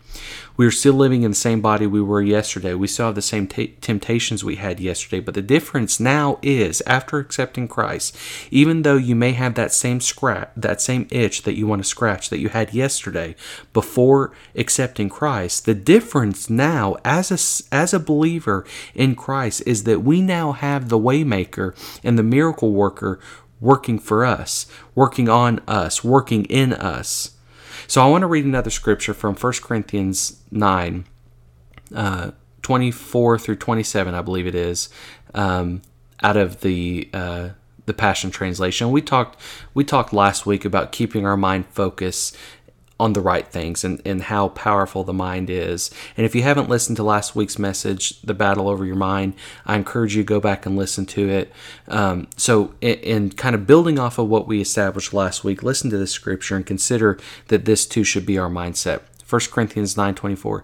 We 0.59 0.67
are 0.67 0.73
still 0.73 0.95
living 0.95 1.23
in 1.23 1.31
the 1.31 1.37
same 1.37 1.61
body 1.61 1.87
we 1.87 2.03
were 2.03 2.21
yesterday. 2.21 2.75
We 2.75 2.89
still 2.89 3.07
have 3.07 3.15
the 3.15 3.23
same 3.23 3.47
t- 3.47 3.77
temptations 3.81 4.43
we 4.43 4.57
had 4.57 4.81
yesterday, 4.81 5.21
but 5.21 5.35
the 5.35 5.41
difference 5.41 6.01
now 6.01 6.41
is 6.43 6.83
after 6.85 7.21
accepting 7.21 7.69
Christ, 7.69 8.17
even 8.51 8.83
though 8.83 8.97
you 8.97 9.15
may 9.15 9.33
have 9.33 9.55
that 9.55 9.73
same 9.73 10.01
scratch, 10.01 10.51
that 10.57 10.81
same 10.81 11.07
itch 11.13 11.43
that 11.43 11.57
you 11.57 11.69
want 11.69 11.85
to 11.85 11.89
scratch 11.89 12.29
that 12.31 12.41
you 12.41 12.49
had 12.49 12.75
yesterday 12.75 13.37
before 13.73 14.33
accepting 14.57 15.09
Christ, 15.09 15.65
the 15.65 15.75
difference 15.75 16.51
now 16.51 16.97
as 17.05 17.31
a 17.31 17.39
as 17.73 17.95
a 17.95 18.01
believer 18.01 18.67
in 18.97 19.15
Christ 19.15 19.63
is 19.65 19.85
that 19.85 20.01
we 20.01 20.21
now 20.21 20.51
have 20.51 20.89
the 20.89 20.99
waymaker 20.99 21.77
and 22.03 22.19
the 22.19 22.25
miracle 22.25 22.73
worker 22.73 23.21
working 23.61 24.01
for 24.01 24.25
us, 24.25 24.67
working 24.97 25.29
on 25.29 25.61
us, 25.69 26.03
working 26.03 26.47
in 26.47 26.73
us. 26.73 27.38
So 27.89 28.03
I 28.03 28.07
want 28.07 28.21
to 28.21 28.27
read 28.27 28.45
another 28.45 28.69
scripture 28.69 29.15
from 29.15 29.35
1 29.35 29.53
Corinthians 29.63 30.43
9, 30.51 31.07
uh, 31.95 32.33
24 32.61 33.39
through 33.39 33.57
27, 33.57 34.15
I 34.15 34.21
believe 34.21 34.47
it 34.47 34.55
is, 34.55 34.91
um, 35.35 35.81
out 36.23 36.37
of 36.37 36.61
the 36.61 37.09
uh, 37.15 37.49
the 37.87 37.95
Passion 37.95 38.31
Translation. 38.31 38.91
We 38.91 39.01
talked 39.01 39.41
we 39.73 39.85
talked 39.85 40.13
last 40.13 40.45
week 40.45 40.67
about 40.67 40.93
keeping 40.93 41.25
our 41.25 41.39
mind 41.39 41.65
focused 41.71 42.37
on 43.01 43.13
the 43.13 43.21
right 43.21 43.47
things 43.47 43.85
and, 43.85 44.03
and 44.05 44.23
how 44.23 44.49
powerful 44.49 45.05
the 45.05 45.13
mind 45.13 45.49
is. 45.49 45.91
And 46.17 46.27
if 46.27 46.35
you 46.35 46.43
haven't 46.43 46.69
listened 46.69 46.97
to 46.97 47.03
last 47.03 47.37
week's 47.37 47.59
message, 47.59 48.21
The 48.23 48.35
Battle 48.35 48.69
Over 48.69 48.85
Your 48.85 48.97
Mind, 48.97 49.35
I 49.65 49.77
encourage 49.77 50.17
you 50.17 50.23
to 50.23 50.27
go 50.27 50.41
back 50.41 50.67
and 50.67 50.77
listen 50.77 51.07
to 51.07 51.29
it. 51.29 51.53
Um, 51.87 52.29
so, 52.37 52.75
in, 52.81 52.99
in, 52.99 53.31
kind 53.31 53.55
of 53.55 53.67
building 53.67 53.99
off 53.99 54.19
of 54.19 54.29
what 54.29 54.49
we 54.49 54.61
established 54.61 55.15
last 55.15 55.45
week, 55.45 55.63
listen 55.63 55.91
to 55.91 55.99
this 55.99 56.11
scripture 56.11 56.57
and 56.57 56.67
consider 56.67 57.19
that 57.49 57.65
this 57.65 57.87
too 57.87 58.05
should 58.05 58.27
be 58.27 58.39
our 58.39 58.51
mindset. 58.51 59.03
1 59.29 59.41
Corinthians 59.53 59.95
9:24 59.95 60.63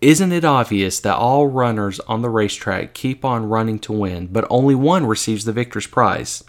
Isn't 0.00 0.32
it 0.32 0.44
obvious 0.44 1.00
that 1.00 1.16
all 1.16 1.48
runners 1.48 2.00
on 2.00 2.22
the 2.22 2.30
racetrack 2.30 2.94
keep 2.94 3.24
on 3.24 3.48
running 3.48 3.78
to 3.80 3.92
win, 3.92 4.28
but 4.28 4.46
only 4.48 4.74
one 4.74 5.06
receives 5.06 5.44
the 5.44 5.52
victor's 5.52 5.86
prize? 5.86 6.44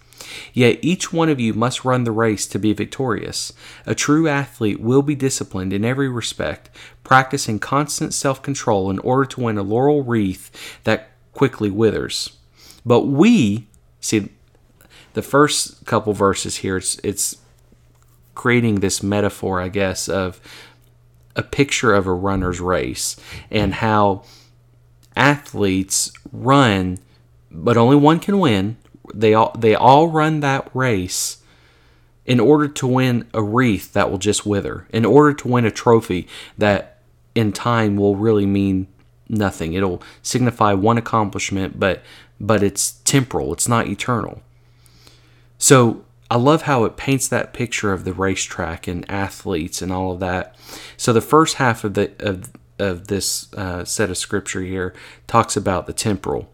Yet 0.54 0.80
each 0.82 1.14
one 1.14 1.30
of 1.30 1.40
you 1.40 1.54
must 1.54 1.86
run 1.86 2.04
the 2.04 2.12
race 2.12 2.48
to 2.48 2.60
be 2.60 2.74
victorious. 2.74 3.54
A 3.86 3.96
true 3.96 4.28
athlete 4.28 4.80
will 4.80 5.02
be 5.02 5.16
disciplined 5.16 5.74
in 5.74 5.86
every 5.86 6.10
respect, 6.10 6.70
practicing 7.04 7.60
constant 7.60 8.14
self 8.14 8.42
control 8.42 8.90
in 8.90 9.00
order 9.00 9.26
to 9.26 9.42
win 9.42 9.58
a 9.58 9.64
laurel 9.64 10.04
wreath 10.04 10.80
that 10.84 11.12
quickly 11.34 11.70
withers. 11.70 12.38
But 12.86 13.02
we, 13.02 13.68
see, 14.00 14.30
the 15.14 15.22
first 15.22 15.86
couple 15.86 16.14
verses 16.14 16.58
here, 16.58 16.78
it's, 16.78 17.00
it's 17.04 17.38
creating 18.36 18.76
this 18.76 19.02
metaphor, 19.02 19.60
I 19.62 19.68
guess, 19.68 20.08
of 20.08 20.40
a 21.36 21.44
picture 21.44 21.94
of 21.94 22.08
a 22.08 22.14
runner's 22.14 22.60
race 22.60 23.16
and 23.52 23.76
how 23.76 24.24
athletes 25.16 26.12
run, 26.32 27.00
but 27.52 27.78
only 27.78 27.96
one 27.96 28.20
can 28.20 28.40
win 28.40 28.78
they 29.14 29.34
all 29.34 29.52
they 29.58 29.76
all 29.76 30.08
run 30.08 30.40
that 30.42 30.70
race 30.74 31.38
in 32.26 32.40
order 32.40 32.68
to 32.68 32.86
win 32.86 33.26
a 33.34 33.42
wreath 33.42 33.94
that 33.94 34.12
will 34.12 34.18
just 34.18 34.46
wither, 34.46 34.86
in 34.92 35.06
order 35.06 35.34
to 35.34 35.48
win 35.48 35.66
a 35.66 35.72
trophy 35.72 36.28
that 36.58 37.00
in 37.34 37.54
time 37.54 37.96
will 37.96 38.16
really 38.16 38.46
mean 38.46 38.88
nothing. 39.30 39.74
It'll 39.74 40.02
signify 40.22 40.74
one 40.74 40.98
accomplishment, 40.98 41.80
but 41.80 42.04
but 42.40 42.62
it's 42.62 42.92
temporal. 43.04 43.54
It's 43.54 43.68
not 43.68 43.88
eternal. 43.88 44.42
So 45.58 46.06
I 46.30 46.36
love 46.36 46.64
how 46.64 46.84
it 46.84 46.98
paints 46.98 47.28
that 47.30 47.54
picture 47.54 47.94
of 47.94 48.04
the 48.04 48.14
racetrack 48.14 48.88
and 48.88 49.10
athletes 49.10 49.82
and 49.82 49.92
all 49.92 50.12
of 50.12 50.20
that. 50.20 50.56
So 50.98 51.14
the 51.14 51.22
first 51.22 51.56
half 51.56 51.84
of 51.84 51.94
the 51.94 52.12
of 52.20 52.52
of 52.78 53.08
this 53.08 53.52
uh, 53.54 53.86
set 53.86 54.10
of 54.10 54.18
scripture 54.18 54.62
here 54.62 54.94
talks 55.26 55.56
about 55.56 55.88
the 55.88 55.94
temporal 55.94 56.50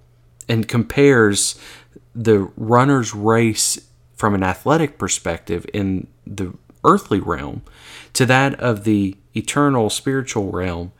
and 0.48 0.68
compares 0.68 1.60
the 2.16 2.52
runner's 2.56 3.14
race 3.14 3.80
from 4.16 4.36
an 4.36 4.44
athletic 4.44 4.98
perspective 4.98 5.66
in 5.74 6.08
the 6.26 6.54
earthly 6.84 7.20
realm 7.20 7.62
to 8.14 8.26
that 8.26 8.60
of 8.60 8.84
the 8.84 9.18
eternal 9.36 9.90
spiritual 9.90 10.52
realm 10.52 10.92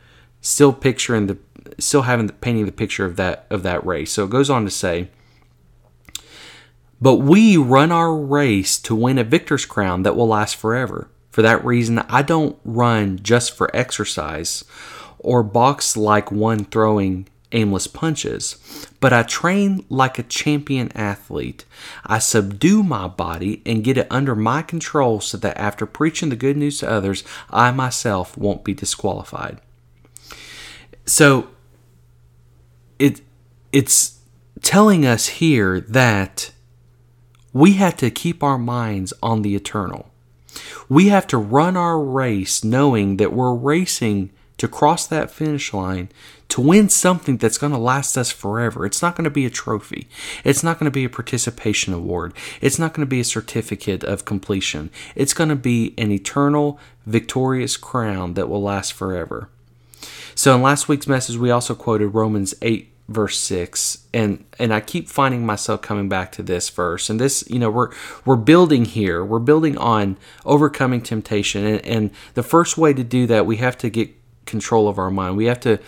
still 0.42 0.74
picturing 0.74 1.28
the 1.28 1.38
still 1.80 2.04
having 2.04 2.28
the, 2.28 2.34
painting 2.34 2.66
the 2.66 2.72
picture 2.72 3.06
of 3.06 3.16
that 3.16 3.46
of 3.50 3.64
that 3.64 3.86
race. 3.86 4.12
So 4.12 4.26
it 4.26 4.30
goes 4.30 4.50
on 4.50 4.66
to 4.66 4.72
say 4.72 5.10
but 7.02 7.16
we 7.16 7.58
run 7.58 7.92
our 7.92 8.16
race 8.16 8.80
to 8.80 8.96
win 8.96 9.18
a 9.18 9.26
victor's 9.26 9.66
crown 9.66 10.04
that 10.04 10.16
will 10.16 10.28
last 10.28 10.56
forever. 10.56 11.10
For 11.32 11.42
that 11.42 11.64
reason 11.66 12.00
i 12.10 12.22
don't 12.22 12.58
run 12.64 13.20
just 13.22 13.56
for 13.56 13.76
exercise 13.76 14.64
or 15.20 15.44
box 15.44 15.96
like 15.96 16.32
one 16.32 16.66
throwing 16.66 17.28
aimless 17.54 17.88
punches, 17.88 18.58
but 19.00 19.14
I 19.14 19.24
train 19.24 19.86
like 19.90 20.20
a 20.20 20.24
champion 20.24 20.92
athlete. 20.96 21.66
I 22.06 22.20
subdue 22.20 22.84
my 22.84 23.08
body 23.08 23.62
and 23.66 23.84
get 23.84 23.98
it 23.98 24.08
under 24.10 24.36
my 24.36 24.62
control 24.62 25.22
so 25.22 25.38
that 25.38 25.58
after 25.58 25.86
preaching 25.86 26.30
the 26.30 26.36
good 26.36 26.58
news 26.58 26.80
to 26.80 26.90
others, 26.90 27.24
I 27.50 27.72
myself 27.72 28.38
won't 28.38 28.64
be 28.64 28.74
disqualified. 28.74 29.62
So 31.06 31.50
it 33.00 33.22
it's 33.72 34.20
telling 34.62 35.06
us 35.06 35.28
here 35.28 35.80
that 35.82 36.52
we 37.52 37.74
have 37.74 37.98
to 37.98 38.10
keep 38.10 38.44
our 38.44 38.58
minds 38.58 39.14
on 39.22 39.42
the 39.42 39.56
eternal. 39.56 40.10
We 40.90 41.10
have 41.10 41.28
to 41.28 41.38
run 41.38 41.78
our 41.78 42.00
race 42.00 42.64
knowing 42.64 43.18
that 43.18 43.34
we're 43.34 43.54
racing 43.54 44.32
to 44.58 44.68
cross 44.68 45.08
that 45.08 45.32
finish 45.32 45.74
line 45.74 46.10
to 46.54 46.62
win 46.62 46.88
something 46.88 47.38
that's 47.38 47.58
going 47.58 47.72
to 47.72 47.80
last 47.80 48.16
us 48.16 48.32
forever. 48.32 48.86
It's 48.86 49.02
not 49.02 49.16
going 49.16 49.24
to 49.24 49.32
be 49.32 49.48
a 49.48 49.50
trophy. 49.50 50.08
It's 50.44 50.62
not 50.62 50.78
going 50.78 50.86
to 50.86 50.94
be 50.94 51.04
a 51.04 51.10
participation 51.10 51.96
award. 51.96 52.32
It's 52.62 52.78
not 52.78 52.94
going 52.94 53.04
to 53.04 53.10
be 53.10 53.20
a 53.20 53.24
certificate 53.24 54.04
of 54.04 54.26
completion. 54.26 54.92
It's 55.16 55.34
going 55.34 55.50
to 55.50 55.56
be 55.56 55.96
an 55.98 56.12
eternal, 56.12 56.80
victorious 57.08 57.76
crown 57.76 58.36
that 58.36 58.50
will 58.50 58.62
last 58.62 58.94
forever. 58.94 59.50
So 60.36 60.54
in 60.54 60.62
last 60.62 60.88
week's 60.88 61.08
message, 61.08 61.38
we 61.38 61.50
also 61.50 61.74
quoted 61.74 62.10
Romans 62.10 62.54
8 62.62 62.88
verse 63.08 63.40
6 63.40 64.06
and 64.14 64.46
and 64.60 64.74
I 64.74 64.80
keep 64.80 65.10
finding 65.10 65.46
myself 65.46 65.82
coming 65.82 66.08
back 66.08 66.32
to 66.34 66.44
this 66.44 66.70
verse 66.70 67.10
and 67.10 67.20
this 67.20 67.44
you 67.50 67.60
know 67.60 67.70
we're 67.70 67.92
we're 68.24 68.38
building 68.38 68.86
here 68.86 69.26
we're 69.26 69.40
building 69.40 69.78
on 69.78 70.18
overcoming 70.46 71.02
temptation 71.02 71.66
and, 71.66 71.86
and 71.86 72.12
the 72.36 72.44
first 72.44 72.78
way 72.78 72.94
to 72.94 73.04
do 73.04 73.28
that 73.28 73.46
we 73.46 73.58
have 73.58 73.78
to 73.80 73.90
get 73.90 74.12
control 74.46 74.88
of 74.88 74.98
our 74.98 75.12
mind 75.12 75.36
we 75.36 75.48
have 75.48 75.60
to 75.60 75.80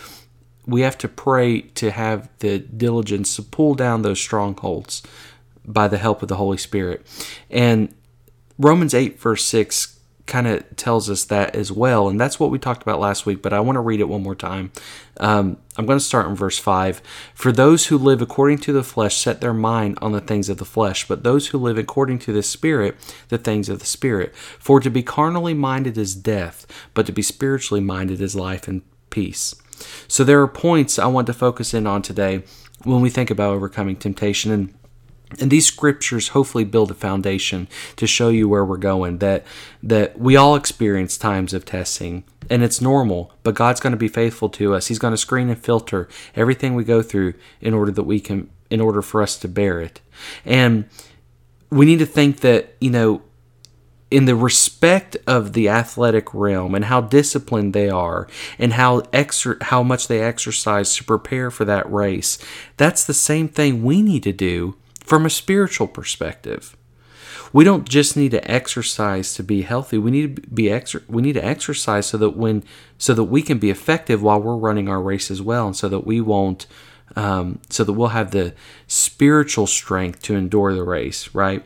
we 0.65 0.81
have 0.81 0.97
to 0.99 1.07
pray 1.07 1.61
to 1.61 1.91
have 1.91 2.29
the 2.39 2.59
diligence 2.59 3.35
to 3.35 3.43
pull 3.43 3.75
down 3.75 4.01
those 4.01 4.19
strongholds 4.19 5.03
by 5.65 5.87
the 5.87 5.97
help 5.97 6.21
of 6.21 6.27
the 6.27 6.37
Holy 6.37 6.57
Spirit. 6.57 7.05
And 7.49 7.93
Romans 8.57 8.93
8, 8.93 9.19
verse 9.19 9.43
6 9.45 9.95
kind 10.25 10.47
of 10.47 10.75
tells 10.75 11.09
us 11.09 11.25
that 11.25 11.55
as 11.55 11.71
well. 11.71 12.07
And 12.09 12.19
that's 12.19 12.39
what 12.39 12.49
we 12.49 12.57
talked 12.57 12.81
about 12.81 12.99
last 12.99 13.25
week, 13.25 13.41
but 13.41 13.53
I 13.53 13.59
want 13.59 13.75
to 13.75 13.81
read 13.81 13.99
it 13.99 14.09
one 14.09 14.23
more 14.23 14.35
time. 14.35 14.71
Um, 15.19 15.57
I'm 15.77 15.85
going 15.85 15.99
to 15.99 16.03
start 16.03 16.27
in 16.27 16.35
verse 16.35 16.57
5. 16.57 17.01
For 17.35 17.51
those 17.51 17.87
who 17.87 17.97
live 17.97 18.21
according 18.21 18.59
to 18.59 18.73
the 18.73 18.83
flesh 18.83 19.17
set 19.17 19.39
their 19.39 19.53
mind 19.53 19.99
on 20.01 20.13
the 20.13 20.21
things 20.21 20.49
of 20.49 20.57
the 20.57 20.65
flesh, 20.65 21.07
but 21.07 21.23
those 21.23 21.47
who 21.47 21.59
live 21.59 21.77
according 21.77 22.19
to 22.19 22.33
the 22.33 22.41
Spirit, 22.41 22.95
the 23.29 23.37
things 23.37 23.69
of 23.69 23.79
the 23.79 23.85
Spirit. 23.85 24.35
For 24.35 24.79
to 24.79 24.89
be 24.89 25.03
carnally 25.03 25.53
minded 25.53 25.97
is 25.97 26.15
death, 26.15 26.65
but 26.95 27.05
to 27.05 27.11
be 27.11 27.21
spiritually 27.21 27.81
minded 27.81 28.19
is 28.19 28.35
life 28.35 28.67
and 28.67 28.81
peace. 29.11 29.53
So 30.07 30.23
there 30.23 30.41
are 30.41 30.47
points 30.47 30.99
I 30.99 31.07
want 31.07 31.27
to 31.27 31.33
focus 31.33 31.73
in 31.73 31.87
on 31.87 32.01
today 32.01 32.43
when 32.83 33.01
we 33.01 33.09
think 33.09 33.29
about 33.29 33.53
overcoming 33.53 33.95
temptation. 33.95 34.51
And 34.51 34.73
and 35.39 35.49
these 35.49 35.65
scriptures 35.65 36.29
hopefully 36.29 36.63
build 36.63 36.91
a 36.91 36.93
foundation 36.93 37.67
to 37.95 38.07
show 38.07 38.29
you 38.29 38.47
where 38.47 38.63
we're 38.63 38.77
going 38.77 39.17
that 39.17 39.43
that 39.81 40.19
we 40.19 40.35
all 40.35 40.55
experience 40.55 41.17
times 41.17 41.53
of 41.53 41.65
testing 41.65 42.23
and 42.49 42.63
it's 42.63 42.79
normal 42.79 43.33
but 43.43 43.55
god's 43.55 43.79
going 43.79 43.91
to 43.91 43.97
be 43.97 44.07
faithful 44.07 44.49
to 44.49 44.73
us. 44.73 44.87
He's 44.87 44.99
going 44.99 45.13
to 45.13 45.17
screen 45.17 45.49
and 45.49 45.57
filter 45.57 46.07
everything 46.35 46.75
we 46.75 46.83
go 46.83 47.01
through 47.01 47.33
in 47.59 47.73
order 47.73 47.91
that 47.91 48.03
we 48.03 48.19
can 48.19 48.49
in 48.69 48.81
order 48.81 49.01
for 49.01 49.21
us 49.21 49.37
to 49.37 49.47
bear 49.47 49.79
it. 49.79 50.01
And 50.43 50.85
we 51.69 51.85
need 51.85 51.99
to 51.99 52.05
think 52.05 52.41
that 52.41 52.75
you 52.79 52.89
know 52.89 53.21
in 54.11 54.25
the 54.25 54.35
respect 54.35 55.17
of 55.25 55.53
the 55.53 55.67
athletic 55.67 56.33
realm 56.33 56.75
and 56.75 56.85
how 56.85 57.01
disciplined 57.01 57.73
they 57.73 57.89
are 57.89 58.27
and 58.59 58.73
how 58.73 59.01
exer- 59.01 59.61
how 59.63 59.81
much 59.81 60.07
they 60.07 60.21
exercise 60.21 60.95
to 60.95 61.03
prepare 61.03 61.49
for 61.49 61.65
that 61.65 61.91
race 61.91 62.37
that's 62.77 63.03
the 63.03 63.13
same 63.13 63.47
thing 63.47 63.83
we 63.83 64.01
need 64.01 64.23
to 64.23 64.31
do 64.31 64.75
from 65.05 65.25
a 65.25 65.29
spiritual 65.29 65.87
perspective. 65.87 66.75
We 67.53 67.63
don't 67.63 67.87
just 67.87 68.17
need 68.17 68.31
to 68.31 68.51
exercise 68.51 69.35
to 69.35 69.43
be 69.43 69.61
healthy. 69.61 69.97
We 69.97 70.11
need 70.11 70.35
to 70.35 70.41
be 70.49 70.63
exer- 70.63 71.07
we 71.07 71.21
need 71.21 71.33
to 71.33 71.45
exercise 71.45 72.07
so 72.07 72.17
that 72.17 72.31
when 72.31 72.63
so 72.97 73.13
that 73.13 73.25
we 73.25 73.41
can 73.41 73.59
be 73.59 73.69
effective 73.69 74.21
while 74.21 74.41
we're 74.41 74.57
running 74.57 74.89
our 74.89 75.01
race 75.01 75.29
as 75.31 75.41
well 75.41 75.67
and 75.67 75.75
so 75.75 75.87
that 75.87 76.05
we 76.05 76.19
won't 76.19 76.65
um, 77.15 77.59
so 77.69 77.83
that 77.83 77.93
we'll 77.93 78.09
have 78.09 78.31
the 78.31 78.53
spiritual 78.87 79.67
strength 79.67 80.21
to 80.23 80.35
endure 80.35 80.73
the 80.73 80.83
race 80.83 81.33
right 81.33 81.63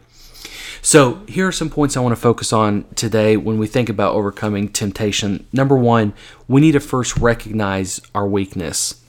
so, 0.82 1.26
here 1.28 1.48
are 1.48 1.52
some 1.52 1.70
points 1.70 1.98
I 1.98 2.00
want 2.00 2.14
to 2.14 2.22
focus 2.22 2.54
on 2.54 2.86
today 2.96 3.36
when 3.36 3.58
we 3.58 3.68
think 3.68 3.90
about 3.90 4.14
overcoming 4.14 4.70
temptation. 4.70 5.46
Number 5.52 5.76
one, 5.76 6.14
we 6.48 6.62
need 6.62 6.72
to 6.72 6.80
first 6.80 7.18
recognize 7.18 8.00
our 8.16 8.28
weakness. 8.28 9.04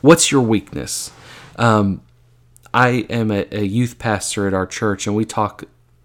What's 0.00 0.32
your 0.32 0.42
weakness? 0.42 1.12
Um, 1.56 2.02
I 2.74 3.06
am 3.08 3.30
a, 3.30 3.46
a, 3.52 3.62
youth 3.62 3.98
pastor 3.98 4.48
at 4.48 4.54
our 4.54 4.66
church, 4.66 5.06
and 5.06 5.14
we 5.14 5.24
talk. 5.24 5.64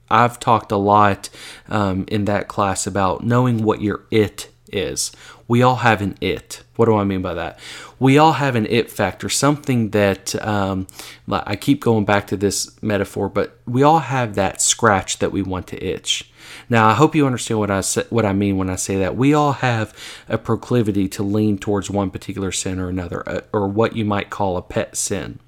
I've 0.09 0.39
talked 0.39 0.71
a 0.71 0.77
lot 0.77 1.29
um, 1.67 2.05
in 2.07 2.25
that 2.25 2.47
class 2.47 2.85
about 2.85 3.25
knowing 3.25 3.63
what 3.63 3.81
your 3.81 4.05
it 4.11 4.49
is. 4.71 5.11
We 5.47 5.61
all 5.61 5.77
have 5.77 6.01
an 6.01 6.17
it. 6.21 6.63
What 6.75 6.85
do 6.85 6.95
I 6.95 7.03
mean 7.03 7.21
by 7.21 7.33
that? 7.33 7.59
We 7.99 8.17
all 8.17 8.33
have 8.33 8.55
an 8.55 8.67
it 8.67 8.91
factor, 8.91 9.29
something 9.29 9.89
that 9.91 10.35
um, 10.45 10.87
I 11.31 11.55
keep 11.55 11.81
going 11.81 12.05
back 12.05 12.27
to 12.27 12.37
this 12.37 12.81
metaphor, 12.83 13.29
but 13.29 13.59
we 13.65 13.81
all 13.81 13.99
have 13.99 14.35
that 14.35 14.61
scratch 14.61 15.19
that 15.19 15.31
we 15.31 15.41
want 15.41 15.67
to 15.67 15.83
itch. 15.83 16.29
Now, 16.69 16.87
I 16.87 16.93
hope 16.93 17.15
you 17.15 17.25
understand 17.25 17.59
what 17.59 17.71
I 17.71 17.81
say, 17.81 18.03
what 18.09 18.25
I 18.25 18.33
mean 18.33 18.57
when 18.57 18.69
I 18.69 18.75
say 18.75 18.97
that. 18.97 19.15
We 19.15 19.33
all 19.33 19.53
have 19.53 19.95
a 20.29 20.37
proclivity 20.37 21.07
to 21.09 21.23
lean 21.23 21.57
towards 21.57 21.89
one 21.89 22.11
particular 22.11 22.51
sin 22.51 22.79
or 22.79 22.89
another, 22.89 23.27
uh, 23.27 23.41
or 23.51 23.67
what 23.67 23.95
you 23.95 24.05
might 24.05 24.29
call 24.29 24.57
a 24.57 24.61
pet 24.61 24.95
sin. 24.95 25.39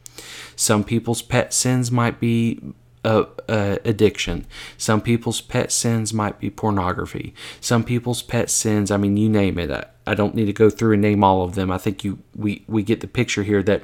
Some 0.55 0.83
people's 0.83 1.21
pet 1.21 1.53
sins 1.53 1.91
might 1.91 2.19
be 2.19 2.73
uh, 3.03 3.25
uh, 3.47 3.77
addiction. 3.85 4.45
Some 4.77 5.01
people's 5.01 5.41
pet 5.41 5.71
sins 5.71 6.13
might 6.13 6.39
be 6.39 6.49
pornography. 6.49 7.33
Some 7.61 7.83
people's 7.83 8.21
pet 8.21 8.49
sins, 8.49 8.91
I 8.91 8.97
mean, 8.97 9.17
you 9.17 9.29
name 9.29 9.57
it. 9.57 9.71
I, 9.71 9.85
I 10.05 10.15
don't 10.15 10.35
need 10.35 10.45
to 10.45 10.53
go 10.53 10.69
through 10.69 10.93
and 10.93 11.01
name 11.01 11.23
all 11.23 11.43
of 11.43 11.55
them. 11.55 11.71
I 11.71 11.77
think 11.77 12.03
you 12.03 12.19
we 12.35 12.63
we 12.67 12.83
get 12.83 13.01
the 13.01 13.07
picture 13.07 13.43
here 13.43 13.61
that 13.63 13.83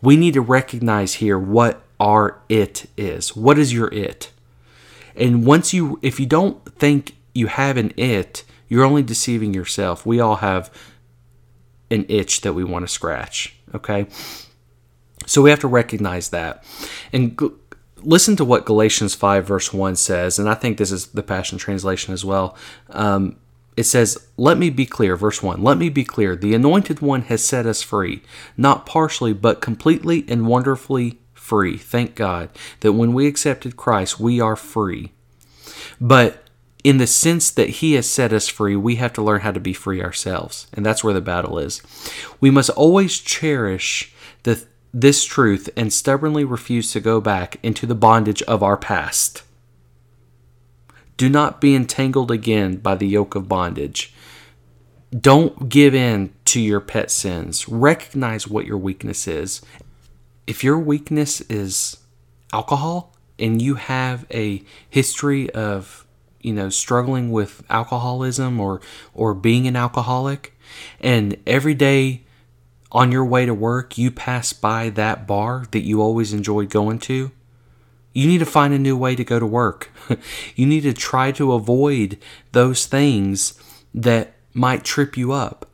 we 0.00 0.16
need 0.16 0.34
to 0.34 0.40
recognize 0.40 1.14
here 1.14 1.38
what 1.38 1.82
our 1.98 2.40
it 2.48 2.86
is. 2.96 3.34
What 3.36 3.58
is 3.58 3.72
your 3.72 3.88
it? 3.92 4.30
And 5.16 5.44
once 5.44 5.74
you 5.74 5.98
if 6.02 6.20
you 6.20 6.26
don't 6.26 6.64
think 6.76 7.16
you 7.34 7.48
have 7.48 7.76
an 7.76 7.92
it, 7.96 8.44
you're 8.68 8.84
only 8.84 9.02
deceiving 9.02 9.52
yourself. 9.52 10.06
We 10.06 10.20
all 10.20 10.36
have 10.36 10.70
an 11.90 12.06
itch 12.08 12.40
that 12.42 12.54
we 12.54 12.64
want 12.64 12.86
to 12.86 12.92
scratch, 12.92 13.56
okay? 13.74 14.06
So 15.26 15.42
we 15.42 15.50
have 15.50 15.60
to 15.60 15.68
recognize 15.68 16.30
that. 16.30 16.64
And 17.12 17.36
listen 18.04 18.36
to 18.36 18.44
what 18.44 18.66
Galatians 18.66 19.14
5, 19.14 19.46
verse 19.46 19.72
1 19.72 19.96
says, 19.96 20.38
and 20.38 20.48
I 20.48 20.54
think 20.54 20.78
this 20.78 20.92
is 20.92 21.08
the 21.08 21.22
Passion 21.22 21.58
Translation 21.58 22.14
as 22.14 22.24
well. 22.24 22.56
Um, 22.90 23.36
it 23.76 23.84
says, 23.84 24.28
Let 24.36 24.58
me 24.58 24.70
be 24.70 24.86
clear, 24.86 25.16
verse 25.16 25.42
1 25.42 25.62
Let 25.62 25.78
me 25.78 25.88
be 25.88 26.04
clear. 26.04 26.36
The 26.36 26.54
Anointed 26.54 27.00
One 27.00 27.22
has 27.22 27.44
set 27.44 27.66
us 27.66 27.82
free, 27.82 28.22
not 28.56 28.86
partially, 28.86 29.32
but 29.32 29.60
completely 29.60 30.24
and 30.28 30.46
wonderfully 30.46 31.18
free. 31.34 31.76
Thank 31.76 32.14
God 32.14 32.50
that 32.80 32.92
when 32.92 33.12
we 33.12 33.26
accepted 33.26 33.76
Christ, 33.76 34.20
we 34.20 34.40
are 34.40 34.56
free. 34.56 35.12
But 36.00 36.44
in 36.84 36.98
the 36.98 37.06
sense 37.06 37.50
that 37.50 37.68
He 37.68 37.94
has 37.94 38.08
set 38.08 38.32
us 38.32 38.48
free, 38.48 38.76
we 38.76 38.96
have 38.96 39.12
to 39.14 39.22
learn 39.22 39.40
how 39.40 39.52
to 39.52 39.60
be 39.60 39.72
free 39.72 40.02
ourselves. 40.02 40.68
And 40.72 40.86
that's 40.86 41.02
where 41.02 41.14
the 41.14 41.20
battle 41.20 41.58
is. 41.58 41.82
We 42.40 42.50
must 42.50 42.70
always 42.70 43.18
cherish 43.18 44.14
the 44.44 44.64
this 44.94 45.24
truth 45.24 45.68
and 45.76 45.92
stubbornly 45.92 46.44
refuse 46.44 46.92
to 46.92 47.00
go 47.00 47.20
back 47.20 47.58
into 47.64 47.84
the 47.84 47.96
bondage 47.96 48.42
of 48.42 48.62
our 48.62 48.76
past. 48.76 49.42
Do 51.16 51.28
not 51.28 51.60
be 51.60 51.74
entangled 51.74 52.30
again 52.30 52.76
by 52.76 52.94
the 52.94 53.08
yoke 53.08 53.34
of 53.34 53.48
bondage. 53.48 54.14
Don't 55.10 55.68
give 55.68 55.94
in 55.94 56.32
to 56.46 56.60
your 56.60 56.80
pet 56.80 57.10
sins. 57.10 57.68
Recognize 57.68 58.46
what 58.46 58.66
your 58.66 58.78
weakness 58.78 59.26
is. 59.26 59.62
If 60.46 60.62
your 60.62 60.78
weakness 60.78 61.40
is 61.42 61.96
alcohol 62.52 63.14
and 63.38 63.60
you 63.60 63.74
have 63.74 64.26
a 64.32 64.62
history 64.88 65.50
of, 65.50 66.06
you 66.40 66.52
know, 66.52 66.68
struggling 66.68 67.32
with 67.32 67.64
alcoholism 67.68 68.60
or 68.60 68.80
or 69.12 69.34
being 69.34 69.66
an 69.66 69.76
alcoholic 69.76 70.56
and 71.00 71.36
every 71.46 71.74
day 71.74 72.23
on 72.94 73.10
your 73.10 73.24
way 73.24 73.44
to 73.44 73.52
work 73.52 73.98
you 73.98 74.10
pass 74.10 74.52
by 74.52 74.88
that 74.88 75.26
bar 75.26 75.66
that 75.72 75.82
you 75.82 76.00
always 76.00 76.32
enjoyed 76.32 76.70
going 76.70 77.00
to, 77.00 77.32
you 78.12 78.28
need 78.28 78.38
to 78.38 78.46
find 78.46 78.72
a 78.72 78.78
new 78.78 78.96
way 78.96 79.16
to 79.16 79.24
go 79.24 79.40
to 79.40 79.46
work. 79.46 79.90
you 80.54 80.64
need 80.64 80.82
to 80.82 80.92
try 80.92 81.32
to 81.32 81.52
avoid 81.52 82.16
those 82.52 82.86
things 82.86 83.60
that 83.92 84.34
might 84.54 84.84
trip 84.84 85.16
you 85.16 85.32
up 85.32 85.68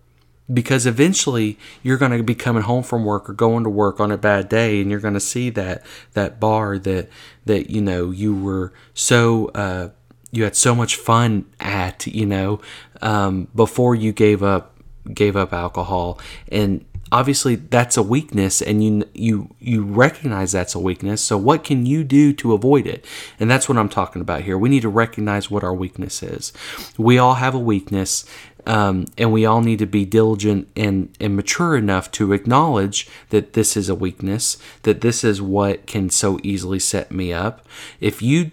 because 0.53 0.87
eventually 0.87 1.59
you're 1.83 1.99
going 1.99 2.17
to 2.17 2.23
be 2.23 2.35
coming 2.35 2.63
home 2.63 2.83
from 2.83 3.05
work 3.05 3.29
or 3.29 3.35
going 3.35 3.63
to 3.63 3.71
work 3.71 4.01
on 4.01 4.11
a 4.11 4.17
bad 4.17 4.49
day 4.49 4.81
and 4.81 4.91
you're 4.91 4.99
going 5.01 5.15
to 5.15 5.21
see 5.21 5.51
that 5.51 5.85
that 6.15 6.41
bar 6.41 6.79
that 6.79 7.09
that 7.45 7.71
you 7.71 7.81
know 7.81 8.11
you 8.11 8.35
were 8.35 8.73
so 8.95 9.49
uh, 9.55 9.91
you 10.33 10.43
had 10.43 10.57
so 10.57 10.75
much 10.75 10.97
fun 10.97 11.45
at 11.61 12.07
you 12.07 12.27
know 12.27 12.61
um, 13.03 13.47
before 13.55 13.95
you 13.95 14.13
gave 14.13 14.43
up 14.43 14.77
gave 15.15 15.37
up 15.37 15.53
alcohol 15.53 16.19
and 16.51 16.85
obviously 17.13 17.57
that's 17.57 17.97
a 17.97 18.03
weakness 18.03 18.63
and 18.63 18.85
you 18.85 19.09
you 19.15 19.55
you 19.59 19.83
recognize 19.83 20.53
that's 20.53 20.75
a 20.75 20.79
weakness 20.79 21.21
so 21.21 21.37
what 21.37 21.65
can 21.65 21.85
you 21.87 22.05
do 22.05 22.33
to 22.33 22.53
avoid 22.53 22.87
it? 22.87 23.05
And 23.39 23.51
that's 23.51 23.69
what 23.69 23.79
i'm 23.79 23.89
talking 23.89 24.23
about 24.23 24.43
here. 24.43 24.57
We 24.57 24.69
need 24.69 24.83
to 24.83 24.89
recognize 24.89 25.51
what 25.51 25.65
our 25.65 25.75
weakness 25.75 26.23
is. 26.23 26.53
We 26.97 27.19
all 27.19 27.35
have 27.35 27.55
a 27.55 27.59
weakness 27.59 28.25
um, 28.67 29.07
and 29.17 29.33
we 29.33 29.47
all 29.47 29.63
need 29.63 29.79
to 29.79 29.87
be 29.87 30.05
diligent 30.05 30.69
and, 30.77 31.17
and 31.19 31.35
mature 31.35 31.77
enough 31.77 32.11
to 32.13 32.33
acknowledge 32.33 33.09
that 33.31 33.55
this 33.55 33.77
is 33.77 33.89
a 33.89 33.95
weakness 33.95 34.59
that 34.83 35.01
this 35.01 35.25
is 35.25 35.43
what 35.43 35.87
can 35.87 36.11
so 36.11 36.39
easily 36.43 36.79
set 36.79 37.11
me 37.11 37.33
up. 37.33 37.67
If 38.01 38.23
you 38.23 38.53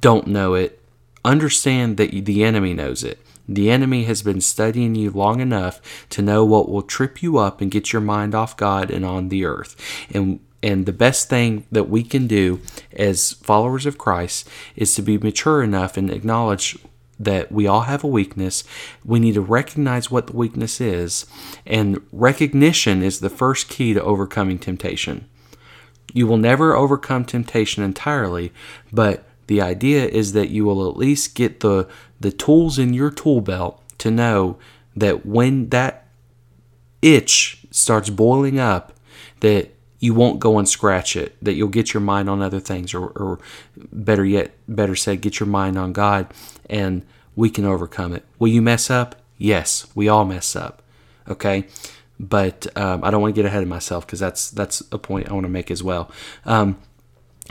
don't 0.00 0.26
know 0.28 0.54
it 0.54 0.80
understand 1.24 1.96
that 1.96 2.24
the 2.24 2.44
enemy 2.44 2.72
knows 2.72 3.02
it 3.02 3.18
the 3.48 3.70
enemy 3.70 4.04
has 4.04 4.22
been 4.22 4.40
studying 4.40 4.94
you 4.94 5.10
long 5.10 5.40
enough 5.40 5.80
to 6.10 6.22
know 6.22 6.44
what 6.44 6.68
will 6.68 6.82
trip 6.82 7.22
you 7.22 7.38
up 7.38 7.60
and 7.60 7.70
get 7.70 7.92
your 7.92 8.02
mind 8.02 8.34
off 8.34 8.56
God 8.56 8.90
and 8.90 9.04
on 9.04 9.28
the 9.28 9.44
earth. 9.44 9.74
And 10.12 10.40
and 10.60 10.86
the 10.86 10.92
best 10.92 11.28
thing 11.28 11.66
that 11.70 11.88
we 11.88 12.02
can 12.02 12.26
do 12.26 12.60
as 12.92 13.34
followers 13.34 13.86
of 13.86 13.96
Christ 13.96 14.48
is 14.74 14.92
to 14.96 15.02
be 15.02 15.16
mature 15.16 15.62
enough 15.62 15.96
and 15.96 16.10
acknowledge 16.10 16.76
that 17.18 17.50
we 17.52 17.66
all 17.66 17.82
have 17.82 18.02
a 18.02 18.08
weakness. 18.08 18.64
We 19.04 19.20
need 19.20 19.34
to 19.34 19.40
recognize 19.40 20.10
what 20.10 20.28
the 20.28 20.36
weakness 20.36 20.80
is, 20.80 21.26
and 21.64 22.00
recognition 22.12 23.02
is 23.02 23.20
the 23.20 23.30
first 23.30 23.68
key 23.68 23.94
to 23.94 24.02
overcoming 24.02 24.58
temptation. 24.58 25.28
You 26.12 26.26
will 26.26 26.38
never 26.38 26.74
overcome 26.74 27.24
temptation 27.24 27.82
entirely, 27.84 28.52
but 28.92 29.24
the 29.46 29.60
idea 29.60 30.06
is 30.06 30.32
that 30.32 30.50
you 30.50 30.64
will 30.64 30.88
at 30.88 30.96
least 30.96 31.34
get 31.34 31.60
the 31.60 31.88
the 32.20 32.32
tools 32.32 32.78
in 32.78 32.92
your 32.94 33.10
tool 33.10 33.40
belt 33.40 33.82
to 33.98 34.10
know 34.10 34.58
that 34.96 35.24
when 35.26 35.68
that 35.68 36.06
itch 37.02 37.66
starts 37.70 38.10
boiling 38.10 38.58
up 38.58 38.92
that 39.40 39.74
you 40.00 40.14
won't 40.14 40.40
go 40.40 40.58
and 40.58 40.68
scratch 40.68 41.16
it 41.16 41.36
that 41.42 41.54
you'll 41.54 41.68
get 41.68 41.92
your 41.94 42.00
mind 42.00 42.28
on 42.28 42.42
other 42.42 42.60
things 42.60 42.94
or, 42.94 43.08
or 43.08 43.38
better 43.92 44.24
yet 44.24 44.52
better 44.68 44.96
said 44.96 45.20
get 45.20 45.38
your 45.38 45.46
mind 45.46 45.78
on 45.78 45.92
god 45.92 46.26
and 46.68 47.04
we 47.36 47.48
can 47.48 47.64
overcome 47.64 48.12
it. 48.12 48.24
Will 48.40 48.48
you 48.48 48.60
mess 48.60 48.90
up? 48.90 49.14
Yes 49.36 49.86
we 49.94 50.08
all 50.08 50.24
mess 50.24 50.56
up 50.56 50.82
okay? 51.28 51.66
But 52.20 52.66
um, 52.76 53.04
i 53.04 53.10
don't 53.12 53.20
want 53.20 53.34
to 53.34 53.40
get 53.40 53.46
ahead 53.46 53.62
of 53.62 53.68
myself 53.68 54.04
because 54.04 54.18
that's 54.18 54.50
that's 54.50 54.82
a 54.90 54.98
point 54.98 55.28
i 55.28 55.32
want 55.32 55.44
to 55.44 55.50
make 55.50 55.70
as 55.70 55.82
well. 55.82 56.10
Um, 56.44 56.78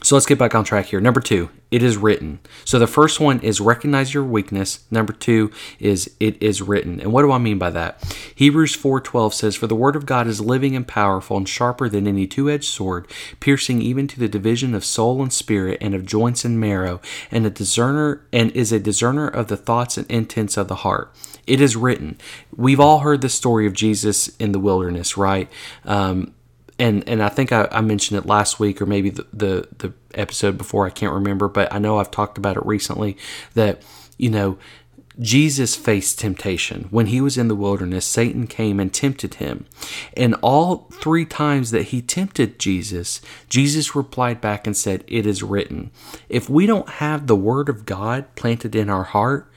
so 0.04 0.16
let's 0.16 0.28
get 0.28 0.38
back 0.38 0.54
on 0.54 0.64
track 0.64 0.86
here. 0.86 1.02
Number 1.02 1.20
two, 1.20 1.50
it 1.72 1.82
is 1.82 1.98
written. 1.98 2.40
So 2.64 2.78
the 2.78 2.88
first 2.88 3.20
one 3.20 3.40
is 3.40 3.60
recognize 3.60 4.14
your 4.14 4.24
weakness. 4.24 4.86
Number 4.92 5.12
two 5.12 5.52
is 5.80 6.12
it 6.20 6.42
is 6.42 6.62
written. 6.62 7.02
And 7.02 7.12
what 7.12 7.24
do 7.24 7.32
I 7.32 7.40
mean 7.40 7.58
by 7.58 7.72
that? 7.72 8.02
Hebrews 8.36 8.76
4:12 8.76 9.34
says, 9.34 9.56
"For 9.56 9.68
the 9.68 9.76
word 9.76 9.96
of 9.96 10.06
God 10.06 10.28
is 10.28 10.40
living 10.40 10.76
and 10.76 10.88
powerful 10.88 11.36
and 11.36 11.50
sharper 11.50 11.90
than 11.90 12.08
any 12.08 12.28
two-edged 12.28 12.72
sword, 12.72 13.08
piercing 13.40 13.82
even 13.82 14.08
to 14.08 14.20
the 14.20 14.30
division 14.30 14.76
of 14.76 14.86
soul 14.86 15.22
and 15.22 15.34
spirit 15.34 15.80
and 15.82 15.96
of 15.96 16.06
joints 16.06 16.46
and 16.46 16.60
marrow, 16.60 17.02
and 17.32 17.46
a 17.46 17.50
discerner 17.50 18.22
and 18.32 18.52
is 18.52 18.72
a 18.72 18.80
discerner 18.80 19.28
of 19.28 19.48
the 19.48 19.58
thoughts 19.58 19.98
and 19.98 20.10
intents 20.10 20.58
of 20.58 20.68
the 20.68 20.76
heart." 20.76 21.12
It 21.48 21.60
is 21.60 21.76
written. 21.76 22.18
We've 22.56 22.80
all 22.80 23.00
heard 23.00 23.22
the 23.22 23.30
story 23.30 23.66
of 23.66 23.74
Jesus 23.74 24.30
in 24.38 24.52
the 24.52 24.60
wilderness, 24.60 25.18
right? 25.18 25.50
Um, 25.86 26.34
and 26.80 27.08
and 27.08 27.24
I 27.24 27.30
think 27.30 27.52
I, 27.52 27.68
I, 27.72 27.82
mentioned 27.82 28.20
it 28.20 28.26
last 28.26 28.60
week 28.60 28.82
or 28.82 28.86
maybe 28.86 29.10
the, 29.10 29.26
the, 29.34 29.68
the 29.78 29.94
episode 30.14 30.58
before 30.58 30.86
I 30.86 30.90
can't 30.90 31.14
remember, 31.14 31.48
but 31.48 31.74
I 31.74 31.80
know 31.80 32.00
I've 32.00 32.12
talked 32.12 32.38
about 32.38 32.58
it 32.58 32.66
recently 32.66 33.18
that 33.54 33.82
you 34.18 34.30
know, 34.30 34.58
Jesus 35.20 35.76
faced 35.76 36.20
temptation. 36.20 36.88
When 36.92 37.08
he 37.08 37.22
was 37.22 37.38
in 37.38 37.48
the 37.48 37.56
wilderness, 37.56 38.06
Satan 38.06 38.46
came 38.46 38.80
and 38.80 38.94
tempted 38.94 39.36
him. 39.36 39.66
And 40.16 40.36
all 40.42 40.90
three 40.92 41.26
times 41.26 41.72
that 41.72 41.84
he 41.84 42.02
tempted 42.02 42.60
Jesus, 42.60 43.22
Jesus 43.50 43.96
replied 43.96 44.42
back 44.42 44.68
and 44.68 44.78
said, 44.78 45.04
It 45.08 45.26
is 45.26 45.42
written. 45.42 45.92
If 46.30 46.50
we 46.50 46.68
don't 46.68 46.90
have 46.90 47.26
the 47.26 47.36
word 47.36 47.68
of 47.68 47.86
God 47.86 48.36
planted 48.36 48.76
in 48.76 48.90
our 48.90 49.06
heart, 49.06 49.52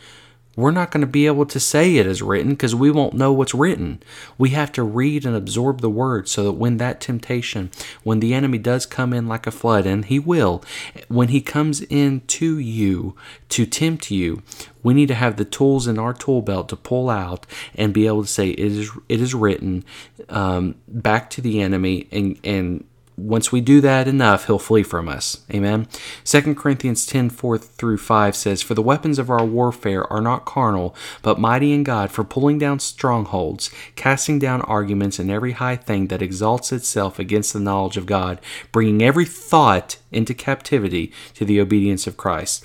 we're 0.60 0.70
not 0.70 0.90
going 0.90 1.00
to 1.00 1.06
be 1.06 1.26
able 1.26 1.46
to 1.46 1.60
say 1.60 1.96
it 1.96 2.06
is 2.06 2.22
written 2.22 2.50
because 2.50 2.74
we 2.74 2.90
won't 2.90 3.14
know 3.14 3.32
what's 3.32 3.54
written. 3.54 4.02
We 4.38 4.50
have 4.50 4.72
to 4.72 4.82
read 4.82 5.24
and 5.24 5.36
absorb 5.36 5.80
the 5.80 5.90
word 5.90 6.28
so 6.28 6.44
that 6.44 6.52
when 6.52 6.76
that 6.78 7.00
temptation, 7.00 7.70
when 8.02 8.20
the 8.20 8.34
enemy 8.34 8.58
does 8.58 8.86
come 8.86 9.12
in 9.12 9.28
like 9.28 9.46
a 9.46 9.50
flood, 9.50 9.86
and 9.86 10.04
he 10.04 10.18
will, 10.18 10.62
when 11.08 11.28
he 11.28 11.40
comes 11.40 11.80
in 11.82 12.20
to 12.28 12.58
you 12.58 13.16
to 13.50 13.66
tempt 13.66 14.10
you, 14.10 14.42
we 14.82 14.94
need 14.94 15.08
to 15.08 15.14
have 15.14 15.36
the 15.36 15.44
tools 15.44 15.86
in 15.86 15.98
our 15.98 16.14
tool 16.14 16.42
belt 16.42 16.68
to 16.70 16.76
pull 16.76 17.10
out 17.10 17.46
and 17.74 17.92
be 17.92 18.06
able 18.06 18.22
to 18.22 18.28
say 18.28 18.50
it 18.50 18.58
is 18.58 18.90
it 19.08 19.20
is 19.20 19.34
written 19.34 19.84
um, 20.28 20.74
back 20.88 21.30
to 21.30 21.40
the 21.40 21.60
enemy 21.60 22.08
and 22.10 22.38
and 22.44 22.84
once 23.20 23.52
we 23.52 23.60
do 23.60 23.80
that 23.80 24.08
enough, 24.08 24.46
he'll 24.46 24.58
flee 24.58 24.82
from 24.82 25.08
us. 25.08 25.44
Amen. 25.52 25.86
2 26.24 26.54
Corinthians 26.54 27.04
10 27.06 27.30
4 27.30 27.58
through 27.58 27.98
5 27.98 28.36
says, 28.36 28.62
For 28.62 28.74
the 28.74 28.82
weapons 28.82 29.18
of 29.18 29.30
our 29.30 29.44
warfare 29.44 30.10
are 30.12 30.20
not 30.20 30.44
carnal, 30.44 30.94
but 31.22 31.38
mighty 31.38 31.72
in 31.72 31.82
God 31.82 32.10
for 32.10 32.24
pulling 32.24 32.58
down 32.58 32.78
strongholds, 32.78 33.70
casting 33.96 34.38
down 34.38 34.62
arguments 34.62 35.18
and 35.18 35.30
every 35.30 35.52
high 35.52 35.76
thing 35.76 36.06
that 36.06 36.22
exalts 36.22 36.72
itself 36.72 37.18
against 37.18 37.52
the 37.52 37.60
knowledge 37.60 37.96
of 37.96 38.06
God, 38.06 38.40
bringing 38.72 39.02
every 39.02 39.26
thought 39.26 39.98
into 40.10 40.34
captivity 40.34 41.12
to 41.34 41.44
the 41.44 41.60
obedience 41.60 42.06
of 42.06 42.16
Christ. 42.16 42.64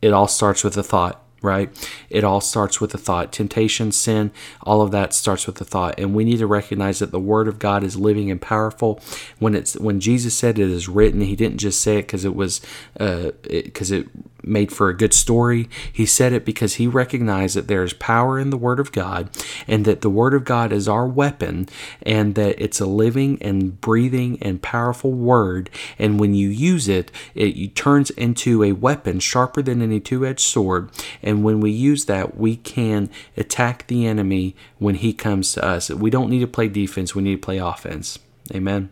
It 0.00 0.12
all 0.12 0.28
starts 0.28 0.64
with 0.64 0.76
a 0.76 0.82
thought 0.82 1.25
right? 1.46 1.70
It 2.10 2.24
all 2.24 2.42
starts 2.42 2.80
with 2.80 2.90
the 2.90 2.98
thought. 2.98 3.32
Temptation, 3.32 3.92
sin, 3.92 4.32
all 4.62 4.82
of 4.82 4.90
that 4.90 5.14
starts 5.14 5.46
with 5.46 5.56
the 5.56 5.64
thought. 5.64 5.98
And 5.98 6.14
we 6.14 6.24
need 6.24 6.38
to 6.38 6.46
recognize 6.46 6.98
that 6.98 7.12
the 7.12 7.20
word 7.20 7.48
of 7.48 7.58
God 7.58 7.82
is 7.82 7.96
living 7.96 8.30
and 8.30 8.42
powerful. 8.42 9.00
When 9.38 9.54
it's 9.54 9.74
when 9.78 10.00
Jesus 10.00 10.34
said 10.34 10.58
it 10.58 10.68
is 10.68 10.88
written, 10.88 11.22
he 11.22 11.36
didn't 11.36 11.58
just 11.58 11.80
say 11.80 11.98
it 11.98 12.02
because 12.02 12.24
it 12.24 12.34
was 12.34 12.60
because 12.94 13.92
uh, 13.92 13.96
it, 13.96 14.02
it 14.02 14.08
made 14.46 14.72
for 14.72 14.88
a 14.88 14.96
good 14.96 15.12
story. 15.12 15.68
He 15.92 16.06
said 16.06 16.32
it 16.32 16.44
because 16.44 16.74
he 16.74 16.86
recognized 16.86 17.56
that 17.56 17.68
there 17.68 17.82
is 17.82 17.92
power 17.92 18.38
in 18.38 18.50
the 18.50 18.56
Word 18.56 18.78
of 18.78 18.92
God 18.92 19.28
and 19.66 19.84
that 19.84 20.00
the 20.00 20.10
Word 20.10 20.34
of 20.34 20.44
God 20.44 20.72
is 20.72 20.88
our 20.88 21.06
weapon 21.06 21.68
and 22.02 22.34
that 22.36 22.60
it's 22.62 22.80
a 22.80 22.86
living 22.86 23.38
and 23.42 23.80
breathing 23.80 24.38
and 24.40 24.62
powerful 24.62 25.12
Word. 25.12 25.68
And 25.98 26.20
when 26.20 26.34
you 26.34 26.48
use 26.48 26.88
it, 26.88 27.10
it 27.34 27.74
turns 27.74 28.10
into 28.10 28.62
a 28.62 28.72
weapon 28.72 29.20
sharper 29.20 29.62
than 29.62 29.82
any 29.82 30.00
two 30.00 30.24
edged 30.24 30.40
sword. 30.40 30.90
And 31.22 31.35
when 31.42 31.60
we 31.60 31.70
use 31.70 32.06
that, 32.06 32.36
we 32.36 32.56
can 32.56 33.10
attack 33.36 33.86
the 33.86 34.06
enemy 34.06 34.54
when 34.78 34.96
he 34.96 35.12
comes 35.12 35.52
to 35.52 35.64
us. 35.64 35.90
We 35.90 36.10
don't 36.10 36.30
need 36.30 36.40
to 36.40 36.46
play 36.46 36.68
defense, 36.68 37.14
we 37.14 37.22
need 37.22 37.36
to 37.36 37.44
play 37.44 37.58
offense. 37.58 38.18
Amen. 38.54 38.90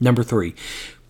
Number 0.00 0.22
three, 0.22 0.54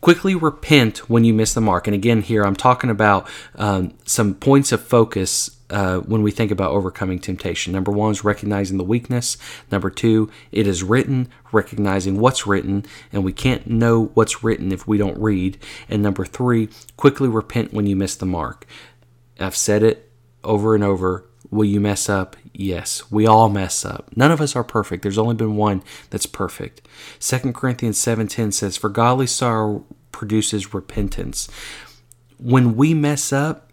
quickly 0.01 0.35
repent 0.35 1.09
when 1.09 1.25
you 1.25 1.33
miss 1.33 1.55
the 1.55 1.61
mark. 1.61 1.87
And 1.87 1.95
again, 1.95 2.23
here 2.23 2.45
I'm 2.45 2.57
talking 2.57 2.91
about 2.91 3.29
um, 3.55 3.95
some 4.05 4.35
points 4.35 4.73
of 4.73 4.83
focus 4.83 5.57
uh, 5.71 5.99
when 5.99 6.23
we 6.23 6.31
think 6.31 6.51
about 6.51 6.73
overcoming 6.73 7.19
temptation. 7.19 7.73
Number 7.73 7.93
one 7.93 8.11
is 8.11 8.25
recognizing 8.25 8.77
the 8.77 8.85
weakness. 8.85 9.37
Number 9.71 9.91
two, 9.91 10.31
it 10.51 10.67
is 10.67 10.83
written, 10.83 11.29
recognizing 11.53 12.19
what's 12.19 12.47
written, 12.47 12.85
and 13.13 13.25
we 13.25 13.33
can't 13.33 13.67
know 13.69 14.07
what's 14.15 14.43
written 14.43 14.73
if 14.73 14.87
we 14.89 14.99
don't 14.99 15.19
read. 15.19 15.59
And 15.89 16.03
number 16.03 16.25
three, 16.25 16.69
quickly 16.97 17.29
repent 17.29 17.73
when 17.73 17.87
you 17.87 17.95
miss 17.95 18.17
the 18.17 18.27
mark. 18.27 18.67
I've 19.39 19.57
said 19.57 19.83
it 19.83 20.10
over 20.45 20.75
and 20.75 20.85
over. 20.85 21.27
Will 21.51 21.65
you 21.65 21.81
mess 21.81 22.09
up? 22.09 22.37
Yes, 22.53 23.11
we 23.11 23.27
all 23.27 23.49
mess 23.49 23.85
up. 23.85 24.11
None 24.17 24.31
of 24.31 24.41
us 24.41 24.55
are 24.55 24.65
perfect. 24.65 25.03
There's 25.03 25.19
only 25.19 25.35
been 25.35 25.57
one 25.57 25.83
that's 26.11 26.27
perfect. 26.27 26.87
2 27.19 27.55
Corinthians 27.55 27.99
7:10 27.99 28.53
says, 28.53 28.77
"For 28.77 28.89
godly 28.89 29.27
sorrow 29.27 29.85
produces 30.13 30.75
repentance." 30.75 31.49
When 32.39 32.77
we 32.77 32.95
mess 32.95 33.33
up, 33.33 33.71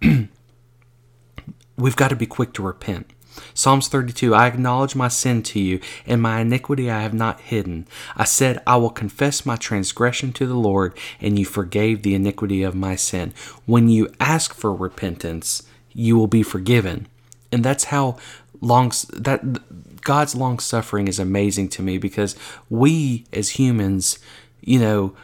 we've 1.77 1.95
got 1.95 2.09
to 2.09 2.15
be 2.15 2.25
quick 2.25 2.53
to 2.53 2.63
repent. 2.63 3.11
Psalms 3.53 3.87
32 3.87 4.33
I 4.33 4.47
acknowledge 4.47 4.95
my 4.95 5.07
sin 5.07 5.43
to 5.43 5.59
you, 5.59 5.79
and 6.05 6.21
my 6.21 6.39
iniquity 6.39 6.89
I 6.89 7.01
have 7.01 7.13
not 7.13 7.41
hidden. 7.41 7.87
I 8.15 8.23
said, 8.23 8.61
I 8.65 8.77
will 8.77 8.89
confess 8.89 9.45
my 9.45 9.55
transgression 9.55 10.33
to 10.33 10.47
the 10.47 10.55
Lord, 10.55 10.97
and 11.19 11.37
you 11.37 11.45
forgave 11.45 12.01
the 12.01 12.15
iniquity 12.15 12.63
of 12.63 12.75
my 12.75 12.95
sin. 12.95 13.33
When 13.65 13.89
you 13.89 14.09
ask 14.19 14.53
for 14.53 14.73
repentance, 14.73 15.63
you 15.97 16.15
will 16.15 16.27
be 16.27 16.43
forgiven. 16.43 17.07
And 17.51 17.65
that's 17.65 17.85
how 17.85 18.17
long 18.61 18.91
that 19.13 20.01
God's 20.01 20.35
long 20.35 20.59
suffering 20.59 21.07
is 21.07 21.17
amazing 21.17 21.69
to 21.69 21.81
me 21.81 21.97
because 21.97 22.35
we 22.69 23.25
as 23.33 23.49
humans, 23.49 24.19
you 24.61 24.79
know, 24.79 25.15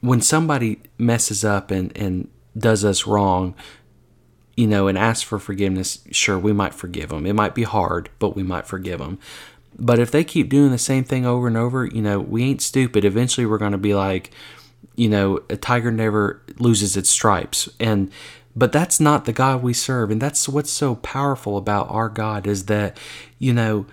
when 0.00 0.20
somebody 0.20 0.80
messes 0.98 1.42
up 1.44 1.70
and 1.70 1.96
and 1.96 2.28
does 2.56 2.84
us 2.84 3.06
wrong, 3.06 3.54
you 4.56 4.66
know, 4.66 4.88
and 4.88 4.98
asks 4.98 5.22
for 5.22 5.38
forgiveness, 5.38 6.00
sure, 6.10 6.38
we 6.38 6.52
might 6.52 6.74
forgive 6.74 7.08
them. 7.08 7.24
It 7.24 7.34
might 7.34 7.54
be 7.54 7.62
hard, 7.62 8.10
but 8.18 8.36
we 8.36 8.42
might 8.42 8.66
forgive 8.66 8.98
them. 8.98 9.18
But 9.78 9.98
if 9.98 10.10
they 10.10 10.22
keep 10.22 10.50
doing 10.50 10.70
the 10.70 10.78
same 10.78 11.04
thing 11.04 11.24
over 11.24 11.46
and 11.46 11.56
over, 11.56 11.86
you 11.86 12.02
know, 12.02 12.18
we 12.18 12.44
ain't 12.44 12.60
stupid. 12.60 13.04
Eventually, 13.04 13.46
we're 13.46 13.58
going 13.58 13.72
to 13.72 13.78
be 13.78 13.94
like, 13.94 14.32
you 14.96 15.08
know, 15.08 15.40
a 15.48 15.56
tiger 15.56 15.90
never 15.90 16.42
loses 16.58 16.96
its 16.96 17.08
stripes. 17.08 17.68
And 17.78 18.10
but 18.56 18.72
that's 18.72 18.98
not 18.98 19.24
the 19.24 19.32
God 19.32 19.62
we 19.62 19.72
serve. 19.72 20.10
And 20.10 20.20
that's 20.20 20.48
what's 20.48 20.70
so 20.70 20.96
powerful 20.96 21.56
about 21.56 21.90
our 21.90 22.08
God 22.08 22.46
is 22.46 22.66
that, 22.66 22.98
you 23.38 23.52
know, 23.52 23.86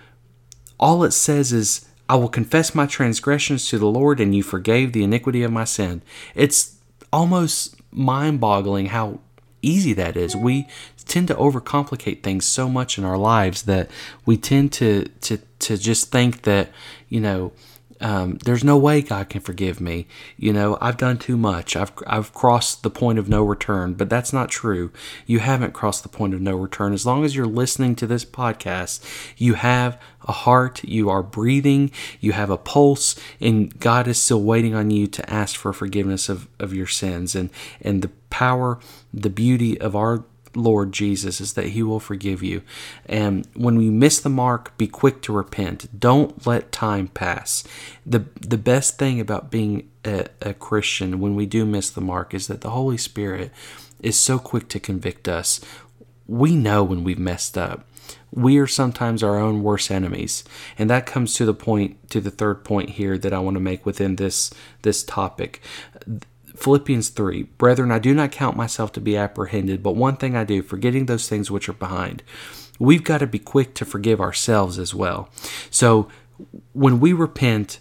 all 0.78 1.04
it 1.04 1.12
says 1.12 1.52
is, 1.52 1.86
I 2.08 2.16
will 2.16 2.28
confess 2.28 2.74
my 2.74 2.86
transgressions 2.86 3.68
to 3.68 3.78
the 3.78 3.86
Lord, 3.86 4.20
and 4.20 4.34
you 4.34 4.42
forgave 4.42 4.92
the 4.92 5.02
iniquity 5.02 5.42
of 5.42 5.50
my 5.50 5.64
sin. 5.64 6.02
It's 6.34 6.76
almost 7.12 7.76
mind 7.90 8.40
boggling 8.40 8.86
how 8.86 9.20
easy 9.62 9.92
that 9.94 10.16
is. 10.16 10.36
We 10.36 10.68
tend 11.04 11.28
to 11.28 11.34
overcomplicate 11.34 12.22
things 12.22 12.44
so 12.44 12.68
much 12.68 12.98
in 12.98 13.04
our 13.04 13.16
lives 13.16 13.62
that 13.62 13.90
we 14.24 14.36
tend 14.36 14.72
to, 14.74 15.04
to, 15.22 15.38
to 15.60 15.76
just 15.76 16.12
think 16.12 16.42
that, 16.42 16.68
you 17.08 17.20
know, 17.20 17.52
um, 18.00 18.38
there's 18.44 18.64
no 18.64 18.76
way 18.76 19.02
God 19.02 19.28
can 19.28 19.40
forgive 19.40 19.80
me. 19.80 20.06
You 20.36 20.52
know, 20.52 20.76
I've 20.80 20.96
done 20.96 21.18
too 21.18 21.36
much. 21.36 21.76
I've 21.76 21.92
I've 22.06 22.32
crossed 22.32 22.82
the 22.82 22.90
point 22.90 23.18
of 23.18 23.28
no 23.28 23.42
return, 23.42 23.94
but 23.94 24.10
that's 24.10 24.32
not 24.32 24.50
true. 24.50 24.90
You 25.26 25.38
haven't 25.38 25.72
crossed 25.72 26.02
the 26.02 26.08
point 26.08 26.34
of 26.34 26.40
no 26.40 26.56
return. 26.56 26.92
As 26.92 27.06
long 27.06 27.24
as 27.24 27.34
you're 27.34 27.46
listening 27.46 27.96
to 27.96 28.06
this 28.06 28.24
podcast, 28.24 29.04
you 29.36 29.54
have 29.54 30.00
a 30.26 30.32
heart, 30.32 30.82
you 30.84 31.08
are 31.08 31.22
breathing, 31.22 31.90
you 32.20 32.32
have 32.32 32.50
a 32.50 32.56
pulse, 32.56 33.14
and 33.40 33.78
God 33.78 34.08
is 34.08 34.18
still 34.18 34.42
waiting 34.42 34.74
on 34.74 34.90
you 34.90 35.06
to 35.06 35.30
ask 35.30 35.56
for 35.56 35.72
forgiveness 35.72 36.28
of, 36.28 36.48
of 36.58 36.74
your 36.74 36.86
sins. 36.86 37.34
And 37.34 37.50
and 37.80 38.02
the 38.02 38.10
power, 38.30 38.78
the 39.12 39.30
beauty 39.30 39.80
of 39.80 39.96
our 39.96 40.24
Lord 40.56 40.92
Jesus 40.92 41.40
is 41.40 41.52
that 41.52 41.68
He 41.68 41.82
will 41.82 42.00
forgive 42.00 42.42
you. 42.42 42.62
And 43.06 43.46
when 43.54 43.76
we 43.76 43.90
miss 43.90 44.18
the 44.20 44.28
mark, 44.28 44.76
be 44.78 44.86
quick 44.86 45.22
to 45.22 45.32
repent. 45.32 46.00
Don't 46.00 46.46
let 46.46 46.72
time 46.72 47.08
pass. 47.08 47.64
The, 48.04 48.24
the 48.40 48.58
best 48.58 48.98
thing 48.98 49.20
about 49.20 49.50
being 49.50 49.88
a, 50.04 50.26
a 50.40 50.54
Christian 50.54 51.20
when 51.20 51.36
we 51.36 51.46
do 51.46 51.66
miss 51.66 51.90
the 51.90 52.00
mark 52.00 52.34
is 52.34 52.46
that 52.46 52.62
the 52.62 52.70
Holy 52.70 52.96
Spirit 52.96 53.52
is 54.00 54.18
so 54.18 54.38
quick 54.38 54.68
to 54.70 54.80
convict 54.80 55.28
us. 55.28 55.60
We 56.26 56.56
know 56.56 56.82
when 56.82 57.04
we've 57.04 57.18
messed 57.18 57.56
up. 57.56 57.86
We 58.32 58.58
are 58.58 58.66
sometimes 58.66 59.22
our 59.22 59.38
own 59.38 59.62
worst 59.62 59.90
enemies. 59.90 60.44
And 60.78 60.90
that 60.90 61.06
comes 61.06 61.34
to 61.34 61.44
the 61.44 61.54
point, 61.54 62.10
to 62.10 62.20
the 62.20 62.30
third 62.30 62.64
point 62.64 62.90
here 62.90 63.16
that 63.18 63.32
I 63.32 63.38
want 63.38 63.54
to 63.54 63.60
make 63.60 63.86
within 63.86 64.16
this, 64.16 64.52
this 64.82 65.02
topic 65.02 65.62
Philippians 66.56 67.10
3 67.10 67.44
Brethren, 67.58 67.92
I 67.92 67.98
do 67.98 68.14
not 68.14 68.32
count 68.32 68.56
myself 68.56 68.92
to 68.92 69.00
be 69.00 69.16
apprehended, 69.16 69.82
but 69.82 69.96
one 69.96 70.16
thing 70.16 70.36
I 70.36 70.44
do, 70.44 70.62
forgetting 70.62 71.06
those 71.06 71.28
things 71.28 71.50
which 71.50 71.68
are 71.68 71.74
behind. 71.74 72.22
We've 72.78 73.04
got 73.04 73.18
to 73.18 73.26
be 73.26 73.38
quick 73.38 73.74
to 73.74 73.84
forgive 73.84 74.20
ourselves 74.20 74.78
as 74.78 74.94
well. 74.94 75.30
So 75.70 76.08
when 76.72 77.00
we 77.00 77.12
repent, 77.12 77.78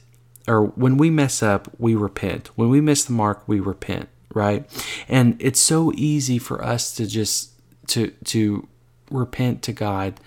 or 0.48 0.68
when 0.68 0.98
we 0.98 1.10
mess 1.10 1.42
up, 1.44 1.68
we 1.78 1.96
repent. 1.96 2.48
When 2.56 2.70
we 2.70 2.82
miss 2.82 3.04
the 3.04 3.14
mark, 3.14 3.44
we 3.48 3.60
repent, 3.60 4.10
right? 4.34 4.70
And 5.08 5.36
it's 5.40 5.60
so 5.60 5.92
easy 5.96 6.38
for 6.38 6.64
us 6.64 6.94
to 6.96 7.08
just 7.08 7.52
to 7.88 8.12
to 8.26 8.68
repent 9.12 9.62
to 9.64 9.74
God, 9.74 10.20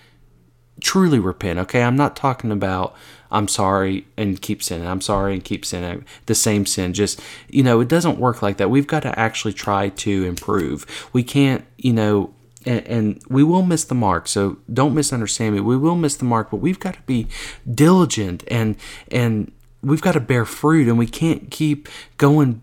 truly 0.81 1.19
repent. 1.19 1.59
Okay, 1.59 1.81
I'm 1.81 1.95
not 1.95 2.15
talking 2.15 2.51
about 2.51 2.95
I'm 3.31 3.47
sorry 3.47 4.05
and 4.17 4.41
keep 4.41 4.63
sinning. 4.63 4.87
I'm 4.87 5.01
sorry 5.01 5.33
and 5.33 5.43
keep 5.43 5.65
sinning. 5.65 6.05
The 6.25 6.35
same 6.35 6.65
sin. 6.65 6.93
Just, 6.93 7.21
you 7.49 7.63
know, 7.63 7.79
it 7.79 7.87
doesn't 7.87 8.19
work 8.19 8.41
like 8.41 8.57
that. 8.57 8.69
We've 8.69 8.87
got 8.87 9.03
to 9.03 9.17
actually 9.19 9.53
try 9.53 9.89
to 9.89 10.23
improve. 10.25 11.09
We 11.13 11.23
can't, 11.23 11.65
you 11.77 11.93
know, 11.93 12.33
and, 12.65 12.87
and, 12.87 13.21
we 13.29 13.41
will 13.43 13.61
miss 13.61 13.85
the 13.85 13.95
mark. 13.95 14.27
So 14.27 14.57
don't 14.71 14.93
misunderstand 14.93 15.55
me. 15.55 15.61
We 15.61 15.77
will 15.77 15.95
miss 15.95 16.17
the 16.17 16.25
mark, 16.25 16.51
but 16.51 16.57
we've 16.57 16.79
got 16.79 16.95
to 16.95 17.01
be 17.03 17.27
diligent 17.73 18.43
and, 18.47 18.75
and, 19.09 19.51
we've 19.81 20.01
got 20.01 20.13
to 20.13 20.19
bear 20.19 20.45
fruit 20.45 20.87
and 20.87 20.97
we 20.97 21.07
can't 21.07 21.49
keep 21.51 21.87
going 22.17 22.61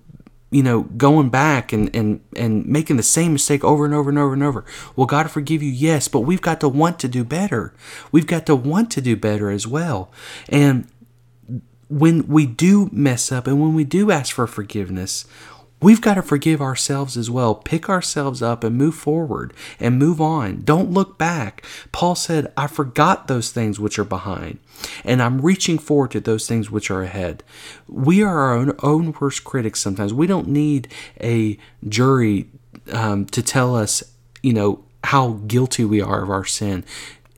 you 0.57 0.62
know, 0.62 0.85
going 0.97 1.29
back 1.29 1.71
and, 1.71 1.95
and, 1.95 2.19
and 2.35 2.64
making 2.64 2.97
the 2.97 3.03
same 3.03 3.35
mistake 3.35 3.62
over 3.62 3.85
and 3.85 3.92
over 3.92 4.09
and 4.09 4.19
over 4.19 4.33
and 4.33 4.42
over. 4.42 4.64
Will 4.97 5.05
God 5.05 5.31
forgive 5.31 5.62
you? 5.62 5.71
Yes, 5.71 6.09
but 6.09 6.21
we've 6.21 6.40
got 6.40 6.61
to 6.61 6.69
want 6.71 6.99
to 7.01 7.09
do 7.09 7.25
better. 7.25 7.75
We've 8.11 8.27
got 8.27 8.47
to 8.47 8.57
want 8.57 8.90
to 8.92 9.03
do 9.03 9.16
better 9.16 9.51
as 9.51 9.66
well. 9.66 10.11
And 10.49 10.88
when 11.90 12.27
we 12.27 12.47
do 12.47 12.88
mess 12.90 13.31
up 13.31 13.47
and 13.47 13.61
when 13.61 13.75
we 13.75 13.85
do 13.85 14.11
ask 14.11 14.35
for 14.35 14.47
forgiveness, 14.47 15.27
We've 15.83 16.01
got 16.01 16.15
to 16.15 16.23
forgive 16.23 16.62
ourselves 16.62 17.17
as 17.17 17.31
well. 17.31 17.55
Pick 17.55 17.89
ourselves 17.89 18.41
up 18.41 18.65
and 18.65 18.77
move 18.77 18.95
forward 18.95 19.53
and 19.79 19.99
move 19.99 20.21
on. 20.21 20.62
Don't 20.65 20.91
look 20.91 21.19
back. 21.19 21.65
Paul 21.93 22.15
said, 22.15 22.53
I 22.57 22.67
forgot 22.67 23.29
those 23.29 23.51
things 23.51 23.79
which 23.79 23.99
are 23.99 24.05
behind, 24.05 24.59
and 25.05 25.23
I'm 25.23 25.43
reaching 25.43 25.79
forward 25.79 26.12
to 26.12 26.21
those 26.21 26.49
things 26.49 26.71
which 26.71 26.91
are 26.91 27.03
ahead. 27.03 27.45
We 27.87 28.23
are 28.23 28.39
our 28.39 28.55
own, 28.55 28.75
own 28.83 29.15
worst 29.21 29.45
critics 29.45 29.81
sometimes. 29.81 30.15
We 30.15 30.27
don't 30.27 30.49
need 30.49 30.89
a 31.21 31.59
jury 31.87 32.49
um, 32.93 33.27
to 33.27 33.43
tell 33.43 33.77
us, 33.77 34.03
you 34.43 34.55
know, 34.55 34.83
how 35.05 35.41
guilty 35.47 35.85
we 35.85 36.01
are 36.01 36.23
of 36.23 36.31
our 36.31 36.45
sin 36.45 36.85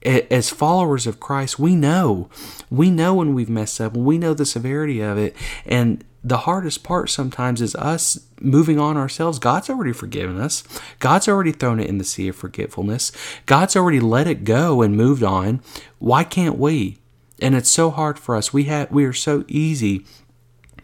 as 0.02 0.50
followers 0.50 1.06
of 1.06 1.20
Christ, 1.20 1.58
we 1.58 1.74
know. 1.74 2.28
We 2.70 2.90
know 2.90 3.14
when 3.14 3.34
we've 3.34 3.50
messed 3.50 3.80
up, 3.80 3.96
we 3.96 4.18
know 4.18 4.34
the 4.34 4.46
severity 4.46 5.00
of 5.00 5.18
it. 5.18 5.34
And 5.66 6.04
the 6.28 6.38
hardest 6.38 6.82
part 6.82 7.10
sometimes 7.10 7.60
is 7.60 7.74
us 7.76 8.28
moving 8.40 8.78
on 8.78 8.96
ourselves. 8.96 9.38
God's 9.38 9.70
already 9.70 9.92
forgiven 9.92 10.40
us. 10.40 10.62
God's 10.98 11.28
already 11.28 11.52
thrown 11.52 11.80
it 11.80 11.88
in 11.88 11.98
the 11.98 12.04
sea 12.04 12.28
of 12.28 12.36
forgetfulness. 12.36 13.12
God's 13.46 13.76
already 13.76 14.00
let 14.00 14.26
it 14.26 14.44
go 14.44 14.82
and 14.82 14.96
moved 14.96 15.22
on. 15.22 15.62
Why 15.98 16.24
can't 16.24 16.58
we? 16.58 16.98
And 17.40 17.54
it's 17.54 17.70
so 17.70 17.90
hard 17.90 18.18
for 18.18 18.36
us. 18.36 18.52
We 18.52 18.64
have 18.64 18.90
we 18.90 19.04
are 19.04 19.12
so 19.12 19.44
easy 19.48 20.04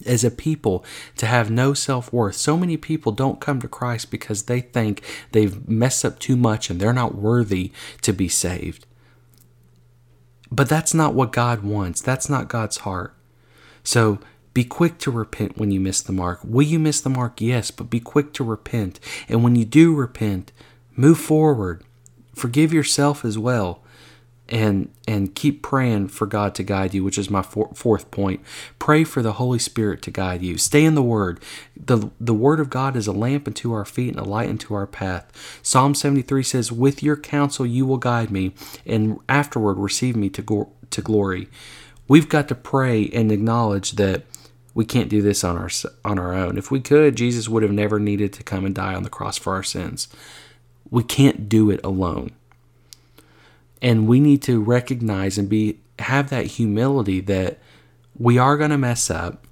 as 0.07 0.25
a 0.25 0.31
people 0.31 0.85
to 1.17 1.27
have 1.27 1.51
no 1.51 1.75
self-worth. 1.75 2.35
So 2.37 2.57
many 2.57 2.77
people 2.77 3.13
don't 3.13 3.41
come 3.41 3.61
to 3.61 3.69
Christ 3.69 4.11
because 4.11 4.45
they 4.45 4.61
think 4.61 5.03
they've 5.33 5.69
messed 5.69 6.05
up 6.05 6.19
too 6.19 6.37
much 6.37 6.71
and 6.71 6.81
they're 6.81 6.93
not 6.93 7.15
worthy 7.15 7.73
to 8.03 8.13
be 8.13 8.29
saved. 8.29 8.87
But 10.51 10.69
that's 10.69 10.95
not 10.95 11.15
what 11.15 11.33
God 11.33 11.63
wants. 11.63 12.01
That's 12.01 12.29
not 12.29 12.49
God's 12.49 12.79
heart. 12.79 13.17
So 13.83 14.19
be 14.55 14.65
quick 14.65 14.99
to 14.99 15.11
repent 15.11 15.59
when 15.59 15.71
you 15.73 15.81
miss 15.81 16.01
the 16.01 16.13
mark. 16.13 16.41
Will 16.45 16.63
you 16.63 16.79
miss 16.79 17.01
the 17.01 17.11
mark? 17.11 17.41
Yes, 17.41 17.71
but 17.71 17.91
be 17.91 18.01
quick 18.01 18.33
to 18.35 18.45
repent. 18.45 19.01
And 19.29 19.43
when 19.43 19.57
you 19.57 19.65
do 19.65 19.95
repent, 19.95 20.53
move 20.97 21.19
forward. 21.19 21.83
Forgive 22.35 22.73
yourself 22.73 23.25
as 23.25 23.37
well. 23.37 23.81
And 24.47 24.91
and 25.09 25.35
keep 25.35 25.63
praying 25.63 26.09
for 26.09 26.27
God 26.27 26.55
to 26.57 26.63
guide 26.63 26.93
you, 26.93 27.03
which 27.03 27.17
is 27.17 27.31
my 27.31 27.41
fourth 27.41 28.11
point. 28.11 28.43
Pray 28.79 29.03
for 29.03 29.23
the 29.23 29.33
Holy 29.33 29.59
Spirit 29.59 30.03
to 30.03 30.11
guide 30.11 30.43
you. 30.43 30.59
Stay 30.59 30.85
in 30.85 30.95
the 30.95 31.03
Word. 31.03 31.41
the 31.75 32.11
The 32.21 32.35
Word 32.35 32.61
of 32.61 32.69
God 32.69 32.95
is 32.95 33.07
a 33.07 33.13
lamp 33.13 33.49
unto 33.49 33.73
our 33.73 33.87
feet 33.87 34.11
and 34.11 34.21
a 34.21 34.29
light 34.29 34.51
unto 34.51 34.75
our 34.75 34.87
path. 34.87 35.33
Psalm 35.63 35.95
seventy 35.95 36.21
three 36.21 36.43
says, 36.43 36.71
"With 36.71 37.03
your 37.03 37.17
counsel 37.17 37.65
you 37.65 37.87
will 37.87 37.97
guide 37.97 38.31
me, 38.31 38.53
and 38.85 39.19
afterward 39.31 39.79
receive 39.79 40.15
me 40.15 40.29
to 40.29 40.43
go, 40.43 40.69
to 40.91 41.01
glory." 41.01 41.49
We've 42.07 42.29
got 42.29 42.47
to 42.49 42.55
pray 42.55 43.09
and 43.15 43.33
acknowledge 43.33 43.93
that 43.93 44.25
we 44.75 44.85
can't 44.85 45.09
do 45.09 45.23
this 45.23 45.45
on 45.45 45.57
our 45.57 45.71
on 46.05 46.19
our 46.19 46.35
own. 46.35 46.59
If 46.59 46.71
we 46.71 46.81
could, 46.81 47.17
Jesus 47.17 47.49
would 47.49 47.63
have 47.63 47.73
never 47.73 47.99
needed 47.99 48.33
to 48.35 48.43
come 48.43 48.65
and 48.65 48.75
die 48.75 48.95
on 48.95 49.05
the 49.05 49.11
cross 49.11 49.39
for 49.39 49.55
our 49.55 49.63
sins. 49.63 50.09
We 50.91 51.03
can't 51.03 51.49
do 51.49 51.71
it 51.71 51.81
alone. 51.85 52.33
And 53.81 54.07
we 54.09 54.21
need 54.21 54.43
to 54.43 54.63
recognize 54.63 55.39
and 55.39 55.49
be 55.49 55.79
have 56.01 56.31
that 56.31 56.47
humility 56.47 57.21
that 57.21 57.59
we 58.19 58.39
are 58.39 58.57
going 58.57 58.71
to 58.71 58.79
mess 58.79 59.11
up 59.11 59.47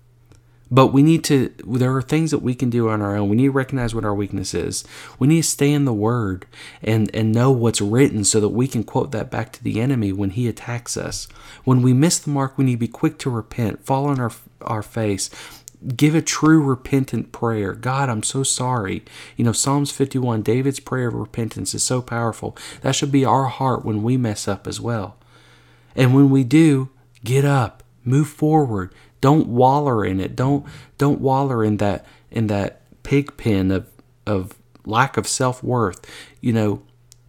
but 0.72 0.86
we 0.86 1.02
need 1.02 1.22
to, 1.24 1.52
there 1.66 1.94
are 1.94 2.00
things 2.00 2.30
that 2.30 2.38
we 2.38 2.54
can 2.54 2.70
do 2.70 2.88
on 2.88 3.02
our 3.02 3.14
own. 3.14 3.28
We 3.28 3.36
need 3.36 3.48
to 3.48 3.50
recognize 3.50 3.94
what 3.94 4.06
our 4.06 4.14
weakness 4.14 4.54
is. 4.54 4.84
We 5.18 5.28
need 5.28 5.42
to 5.42 5.48
stay 5.50 5.70
in 5.70 5.84
the 5.84 5.92
Word 5.92 6.46
and, 6.82 7.14
and 7.14 7.30
know 7.30 7.50
what's 7.50 7.82
written 7.82 8.24
so 8.24 8.40
that 8.40 8.48
we 8.48 8.66
can 8.66 8.82
quote 8.82 9.12
that 9.12 9.30
back 9.30 9.52
to 9.52 9.62
the 9.62 9.82
enemy 9.82 10.12
when 10.12 10.30
he 10.30 10.48
attacks 10.48 10.96
us. 10.96 11.28
When 11.64 11.82
we 11.82 11.92
miss 11.92 12.18
the 12.18 12.30
mark, 12.30 12.56
we 12.56 12.64
need 12.64 12.72
to 12.72 12.78
be 12.78 12.88
quick 12.88 13.18
to 13.18 13.28
repent, 13.28 13.84
fall 13.84 14.06
on 14.06 14.18
our, 14.18 14.32
our 14.62 14.82
face, 14.82 15.30
give 15.96 16.14
a 16.14 16.22
true 16.22 16.62
repentant 16.62 17.32
prayer. 17.32 17.72
God, 17.74 18.08
I'm 18.08 18.22
so 18.22 18.42
sorry. 18.42 19.04
You 19.36 19.44
know, 19.44 19.52
Psalms 19.52 19.90
51, 19.90 20.42
David's 20.42 20.80
prayer 20.80 21.08
of 21.08 21.14
repentance 21.14 21.74
is 21.74 21.82
so 21.82 22.00
powerful. 22.00 22.56
That 22.82 22.94
should 22.94 23.12
be 23.12 23.24
our 23.24 23.46
heart 23.46 23.84
when 23.84 24.02
we 24.02 24.16
mess 24.16 24.46
up 24.46 24.66
as 24.66 24.80
well. 24.80 25.16
And 25.94 26.14
when 26.14 26.30
we 26.30 26.44
do, 26.44 26.90
get 27.24 27.44
up, 27.44 27.82
move 28.04 28.28
forward, 28.28 28.94
don't 29.20 29.48
waller 29.48 30.04
in 30.04 30.20
it. 30.20 30.34
Don't 30.34 30.66
don't 30.98 31.20
waller 31.20 31.64
in 31.64 31.76
that 31.78 32.04
in 32.30 32.48
that 32.48 32.82
pig 33.02 33.36
pen 33.36 33.70
of 33.70 33.86
of 34.26 34.54
lack 34.84 35.16
of 35.16 35.28
self 35.28 35.62
worth. 35.62 36.04
You 36.40 36.52
know, 36.52 36.82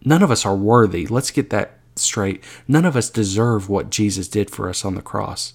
none 0.04 0.22
of 0.22 0.30
us 0.30 0.44
are 0.44 0.56
worthy. 0.56 1.06
Let's 1.06 1.30
get 1.30 1.50
that 1.50 1.78
straight. 1.96 2.42
None 2.66 2.84
of 2.84 2.96
us 2.96 3.10
deserve 3.10 3.68
what 3.68 3.90
Jesus 3.90 4.28
did 4.28 4.50
for 4.50 4.68
us 4.68 4.84
on 4.84 4.94
the 4.94 5.02
cross, 5.02 5.54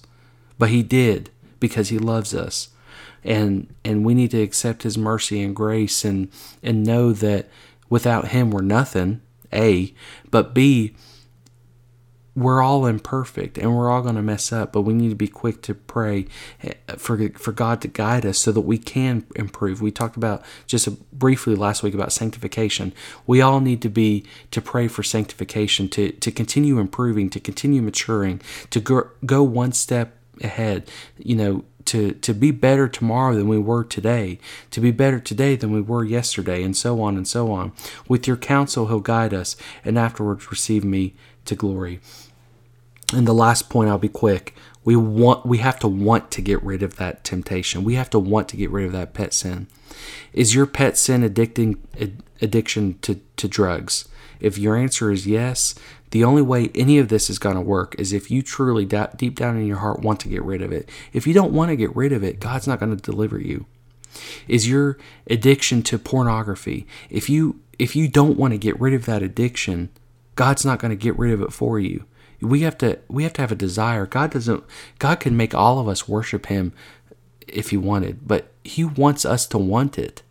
but 0.58 0.70
He 0.70 0.82
did 0.82 1.30
because 1.60 1.90
He 1.90 1.98
loves 1.98 2.34
us, 2.34 2.70
and 3.22 3.72
and 3.84 4.04
we 4.04 4.14
need 4.14 4.32
to 4.32 4.42
accept 4.42 4.82
His 4.82 4.98
mercy 4.98 5.40
and 5.42 5.54
grace 5.54 6.04
and 6.04 6.28
and 6.62 6.84
know 6.84 7.12
that 7.12 7.48
without 7.88 8.28
Him 8.28 8.50
we're 8.50 8.62
nothing. 8.62 9.20
A, 9.52 9.92
but 10.30 10.54
B 10.54 10.94
we're 12.36 12.62
all 12.62 12.86
imperfect 12.86 13.58
and 13.58 13.76
we're 13.76 13.90
all 13.90 14.02
going 14.02 14.14
to 14.14 14.22
mess 14.22 14.52
up, 14.52 14.72
but 14.72 14.82
we 14.82 14.94
need 14.94 15.10
to 15.10 15.14
be 15.14 15.28
quick 15.28 15.62
to 15.62 15.74
pray 15.74 16.26
eh, 16.62 16.72
for 16.96 17.28
for 17.30 17.52
God 17.52 17.80
to 17.82 17.88
guide 17.88 18.24
us 18.24 18.38
so 18.38 18.52
that 18.52 18.60
we 18.62 18.78
can 18.78 19.26
improve. 19.36 19.82
We 19.82 19.90
talked 19.90 20.16
about 20.16 20.42
just 20.66 20.88
briefly 21.12 21.54
last 21.54 21.82
week 21.82 21.94
about 21.94 22.12
sanctification. 22.12 22.92
We 23.26 23.40
all 23.40 23.60
need 23.60 23.82
to 23.82 23.88
be 23.88 24.24
to 24.52 24.62
pray 24.62 24.88
for 24.88 25.02
sanctification, 25.02 25.88
to 25.90 26.12
to 26.12 26.30
continue 26.30 26.78
improving, 26.78 27.30
to 27.30 27.40
continue 27.40 27.82
maturing, 27.82 28.40
to 28.70 28.80
go, 28.80 29.10
go 29.26 29.42
one 29.42 29.72
step 29.72 30.16
ahead. 30.40 30.90
You 31.18 31.36
know, 31.36 31.64
to 31.86 32.12
to 32.12 32.34
be 32.34 32.50
better 32.50 32.88
tomorrow 32.88 33.34
than 33.34 33.48
we 33.48 33.58
were 33.58 33.84
today, 33.84 34.38
to 34.70 34.80
be 34.80 34.90
better 34.90 35.18
today 35.18 35.56
than 35.56 35.72
we 35.72 35.80
were 35.80 36.04
yesterday, 36.04 36.62
and 36.62 36.76
so 36.76 37.00
on 37.00 37.16
and 37.16 37.26
so 37.26 37.50
on. 37.52 37.72
With 38.08 38.26
your 38.26 38.36
counsel, 38.36 38.86
He'll 38.86 39.00
guide 39.00 39.34
us, 39.34 39.56
and 39.84 39.98
afterwards 39.98 40.50
receive 40.50 40.84
me 40.84 41.14
to 41.46 41.54
glory. 41.54 42.00
And 43.12 43.26
the 43.26 43.34
last 43.34 43.68
point, 43.68 43.90
I'll 43.90 43.98
be 43.98 44.08
quick. 44.08 44.54
We 44.84 44.96
want 44.96 45.44
we 45.44 45.58
have 45.58 45.78
to 45.80 45.88
want 45.88 46.30
to 46.32 46.42
get 46.42 46.62
rid 46.62 46.82
of 46.82 46.96
that 46.96 47.24
temptation. 47.24 47.84
We 47.84 47.94
have 47.94 48.10
to 48.10 48.18
want 48.18 48.48
to 48.50 48.56
get 48.56 48.70
rid 48.70 48.86
of 48.86 48.92
that 48.92 49.14
pet 49.14 49.34
sin. 49.34 49.66
Is 50.32 50.54
your 50.54 50.66
pet 50.66 50.96
sin 50.96 51.22
addicting 51.22 51.78
addiction 52.40 52.98
to, 53.02 53.20
to 53.36 53.48
drugs? 53.48 54.08
If 54.38 54.56
your 54.56 54.76
answer 54.76 55.10
is 55.10 55.26
yes, 55.26 55.74
the 56.10 56.24
only 56.24 56.42
way 56.42 56.70
any 56.74 56.98
of 56.98 57.08
this 57.08 57.30
is 57.30 57.38
going 57.38 57.54
to 57.54 57.60
work 57.60 57.94
is 57.98 58.12
if 58.12 58.30
you 58.30 58.42
truly 58.42 58.84
deep 58.84 59.36
down 59.36 59.56
in 59.56 59.66
your 59.66 59.78
heart 59.78 60.00
want 60.00 60.20
to 60.20 60.28
get 60.28 60.42
rid 60.42 60.62
of 60.62 60.72
it. 60.72 60.88
If 61.12 61.26
you 61.26 61.34
don't 61.34 61.52
want 61.52 61.70
to 61.70 61.76
get 61.76 61.94
rid 61.94 62.12
of 62.12 62.24
it, 62.24 62.40
God's 62.40 62.66
not 62.66 62.80
going 62.80 62.96
to 62.96 63.02
deliver 63.02 63.38
you. 63.38 63.66
Is 64.48 64.68
your 64.68 64.98
addiction 65.28 65.82
to 65.84 65.98
pornography? 65.98 66.86
If 67.08 67.30
you 67.30 67.60
if 67.78 67.96
you 67.96 68.08
don't 68.08 68.36
want 68.36 68.52
to 68.52 68.58
get 68.58 68.78
rid 68.80 68.92
of 68.92 69.06
that 69.06 69.22
addiction, 69.22 69.88
God's 70.34 70.64
not 70.64 70.80
going 70.80 70.90
to 70.90 70.96
get 70.96 71.18
rid 71.18 71.32
of 71.32 71.40
it 71.40 71.52
for 71.52 71.78
you. 71.78 72.04
We 72.40 72.60
have 72.62 72.76
to 72.78 72.98
we 73.08 73.22
have 73.22 73.32
to 73.34 73.42
have 73.42 73.52
a 73.52 73.56
desire. 73.56 74.06
God 74.06 74.32
doesn't 74.32 74.64
God 74.98 75.20
can 75.20 75.36
make 75.36 75.54
all 75.54 75.78
of 75.78 75.88
us 75.88 76.08
worship 76.08 76.46
him 76.46 76.72
if 77.46 77.70
he 77.70 77.76
wanted, 77.76 78.26
but 78.26 78.52
he 78.64 78.84
wants 78.84 79.24
us 79.24 79.46
to 79.48 79.58
want 79.58 79.98
it, 79.98 80.22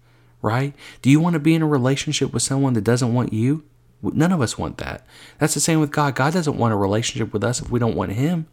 right? 0.41 0.73
Do 1.01 1.09
you 1.09 1.19
want 1.19 1.33
to 1.33 1.39
be 1.39 1.55
in 1.55 1.61
a 1.61 1.67
relationship 1.67 2.33
with 2.33 2.43
someone 2.43 2.73
that 2.73 2.83
doesn't 2.83 3.13
want 3.13 3.33
you? 3.33 3.63
None 4.01 4.31
of 4.31 4.41
us 4.41 4.57
want 4.57 4.77
that. 4.77 5.05
That's 5.39 5.53
the 5.53 5.59
same 5.59 5.79
with 5.79 5.91
God. 5.91 6.15
God 6.15 6.33
doesn't 6.33 6.57
want 6.57 6.73
a 6.73 6.77
relationship 6.77 7.33
with 7.33 7.43
us 7.43 7.61
if 7.61 7.69
we 7.69 7.79
don't 7.79 7.95
want 7.95 8.13
him. 8.13 8.47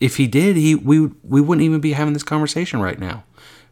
If 0.00 0.16
he 0.16 0.26
did, 0.26 0.56
he 0.56 0.74
we 0.74 1.10
we 1.22 1.40
wouldn't 1.40 1.64
even 1.64 1.80
be 1.80 1.92
having 1.92 2.14
this 2.14 2.22
conversation 2.22 2.80
right 2.80 2.98
now. 2.98 3.24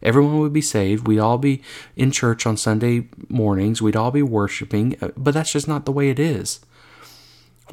Everyone 0.02 0.38
would 0.40 0.52
be 0.52 0.60
saved. 0.60 1.06
We'd 1.06 1.18
all 1.18 1.38
be 1.38 1.62
in 1.96 2.10
church 2.10 2.46
on 2.46 2.56
Sunday 2.56 3.08
mornings. 3.28 3.80
We'd 3.80 3.96
all 3.96 4.10
be 4.10 4.22
worshiping, 4.22 4.96
uh, 5.00 5.08
but 5.16 5.34
that's 5.34 5.52
just 5.52 5.66
not 5.66 5.86
the 5.86 5.92
way 5.92 6.10
it 6.10 6.18
is 6.18 6.60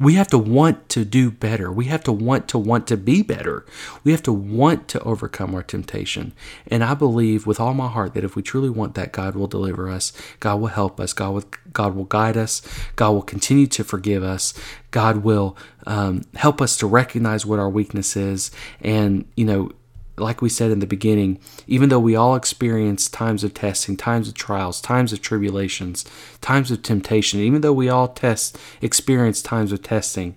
we 0.00 0.14
have 0.14 0.26
to 0.28 0.38
want 0.38 0.88
to 0.90 1.04
do 1.04 1.30
better. 1.30 1.70
We 1.70 1.84
have 1.86 2.02
to 2.04 2.12
want 2.12 2.48
to 2.48 2.58
want 2.58 2.86
to 2.88 2.96
be 2.96 3.22
better. 3.22 3.64
We 4.02 4.10
have 4.10 4.22
to 4.24 4.32
want 4.32 4.88
to 4.88 5.00
overcome 5.02 5.54
our 5.54 5.62
temptation. 5.62 6.32
And 6.66 6.82
I 6.82 6.94
believe 6.94 7.46
with 7.46 7.60
all 7.60 7.74
my 7.74 7.88
heart 7.88 8.14
that 8.14 8.24
if 8.24 8.34
we 8.34 8.42
truly 8.42 8.70
want 8.70 8.94
that, 8.96 9.12
God 9.12 9.36
will 9.36 9.46
deliver 9.46 9.88
us. 9.88 10.12
God 10.40 10.56
will 10.60 10.68
help 10.68 10.98
us. 10.98 11.12
God 11.12 11.30
will, 11.30 11.44
God 11.72 11.94
will 11.94 12.04
guide 12.04 12.36
us. 12.36 12.60
God 12.96 13.10
will 13.10 13.22
continue 13.22 13.68
to 13.68 13.84
forgive 13.84 14.24
us. 14.24 14.52
God 14.90 15.18
will 15.18 15.56
um, 15.86 16.22
help 16.34 16.60
us 16.60 16.76
to 16.78 16.86
recognize 16.86 17.46
what 17.46 17.60
our 17.60 17.70
weakness 17.70 18.16
is. 18.16 18.50
And, 18.80 19.26
you 19.36 19.44
know, 19.44 19.70
like 20.16 20.40
we 20.40 20.48
said 20.48 20.70
in 20.70 20.78
the 20.78 20.86
beginning, 20.86 21.38
even 21.66 21.88
though 21.88 21.98
we 21.98 22.14
all 22.14 22.36
experience 22.36 23.08
times 23.08 23.42
of 23.42 23.54
testing, 23.54 23.96
times 23.96 24.28
of 24.28 24.34
trials, 24.34 24.80
times 24.80 25.12
of 25.12 25.20
tribulations, 25.20 26.04
times 26.40 26.70
of 26.70 26.82
temptation, 26.82 27.40
even 27.40 27.60
though 27.60 27.72
we 27.72 27.88
all 27.88 28.08
test 28.08 28.56
experience 28.80 29.42
times 29.42 29.72
of 29.72 29.82
testing, 29.82 30.36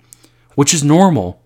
which 0.56 0.74
is 0.74 0.84
normal, 0.84 1.42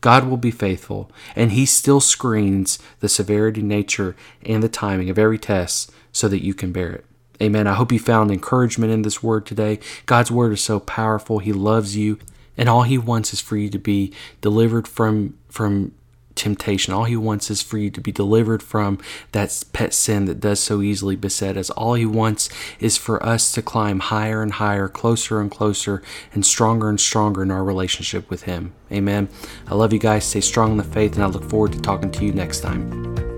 God 0.00 0.28
will 0.28 0.36
be 0.36 0.52
faithful, 0.52 1.10
and 1.34 1.52
He 1.52 1.66
still 1.66 2.00
screens 2.00 2.78
the 3.00 3.08
severity, 3.08 3.62
nature, 3.62 4.14
and 4.44 4.62
the 4.62 4.68
timing 4.68 5.10
of 5.10 5.18
every 5.18 5.38
test 5.38 5.90
so 6.12 6.28
that 6.28 6.44
you 6.44 6.54
can 6.54 6.70
bear 6.70 6.92
it. 6.92 7.04
Amen. 7.42 7.66
I 7.66 7.74
hope 7.74 7.92
you 7.92 7.98
found 7.98 8.30
encouragement 8.30 8.92
in 8.92 9.02
this 9.02 9.22
word 9.22 9.46
today. 9.46 9.78
God's 10.06 10.30
word 10.30 10.52
is 10.52 10.62
so 10.62 10.80
powerful. 10.80 11.38
He 11.38 11.52
loves 11.52 11.96
you, 11.96 12.18
and 12.56 12.68
all 12.68 12.82
He 12.82 12.98
wants 12.98 13.32
is 13.32 13.40
for 13.40 13.56
you 13.56 13.68
to 13.70 13.78
be 13.78 14.12
delivered 14.40 14.86
from 14.86 15.36
from 15.48 15.92
temptation. 16.38 16.94
All 16.94 17.04
he 17.04 17.16
wants 17.16 17.50
is 17.50 17.60
for 17.60 17.76
you 17.76 17.90
to 17.90 18.00
be 18.00 18.12
delivered 18.12 18.62
from 18.62 18.98
that 19.32 19.64
pet 19.72 19.92
sin 19.92 20.24
that 20.26 20.40
does 20.40 20.60
so 20.60 20.80
easily 20.80 21.16
beset 21.16 21.56
us. 21.56 21.70
All 21.70 21.94
he 21.94 22.06
wants 22.06 22.48
is 22.80 22.96
for 22.96 23.22
us 23.24 23.52
to 23.52 23.62
climb 23.62 24.00
higher 24.00 24.42
and 24.42 24.52
higher, 24.52 24.88
closer 24.88 25.40
and 25.40 25.50
closer, 25.50 26.02
and 26.32 26.46
stronger 26.46 26.88
and 26.88 27.00
stronger 27.00 27.42
in 27.42 27.50
our 27.50 27.64
relationship 27.64 28.30
with 28.30 28.44
him. 28.44 28.72
Amen. 28.90 29.28
I 29.66 29.74
love 29.74 29.92
you 29.92 29.98
guys. 29.98 30.24
Stay 30.24 30.40
strong 30.40 30.72
in 30.72 30.76
the 30.78 30.84
faith, 30.84 31.14
and 31.14 31.24
I 31.24 31.26
look 31.26 31.44
forward 31.44 31.72
to 31.72 31.80
talking 31.80 32.10
to 32.12 32.24
you 32.24 32.32
next 32.32 32.60
time. 32.60 33.37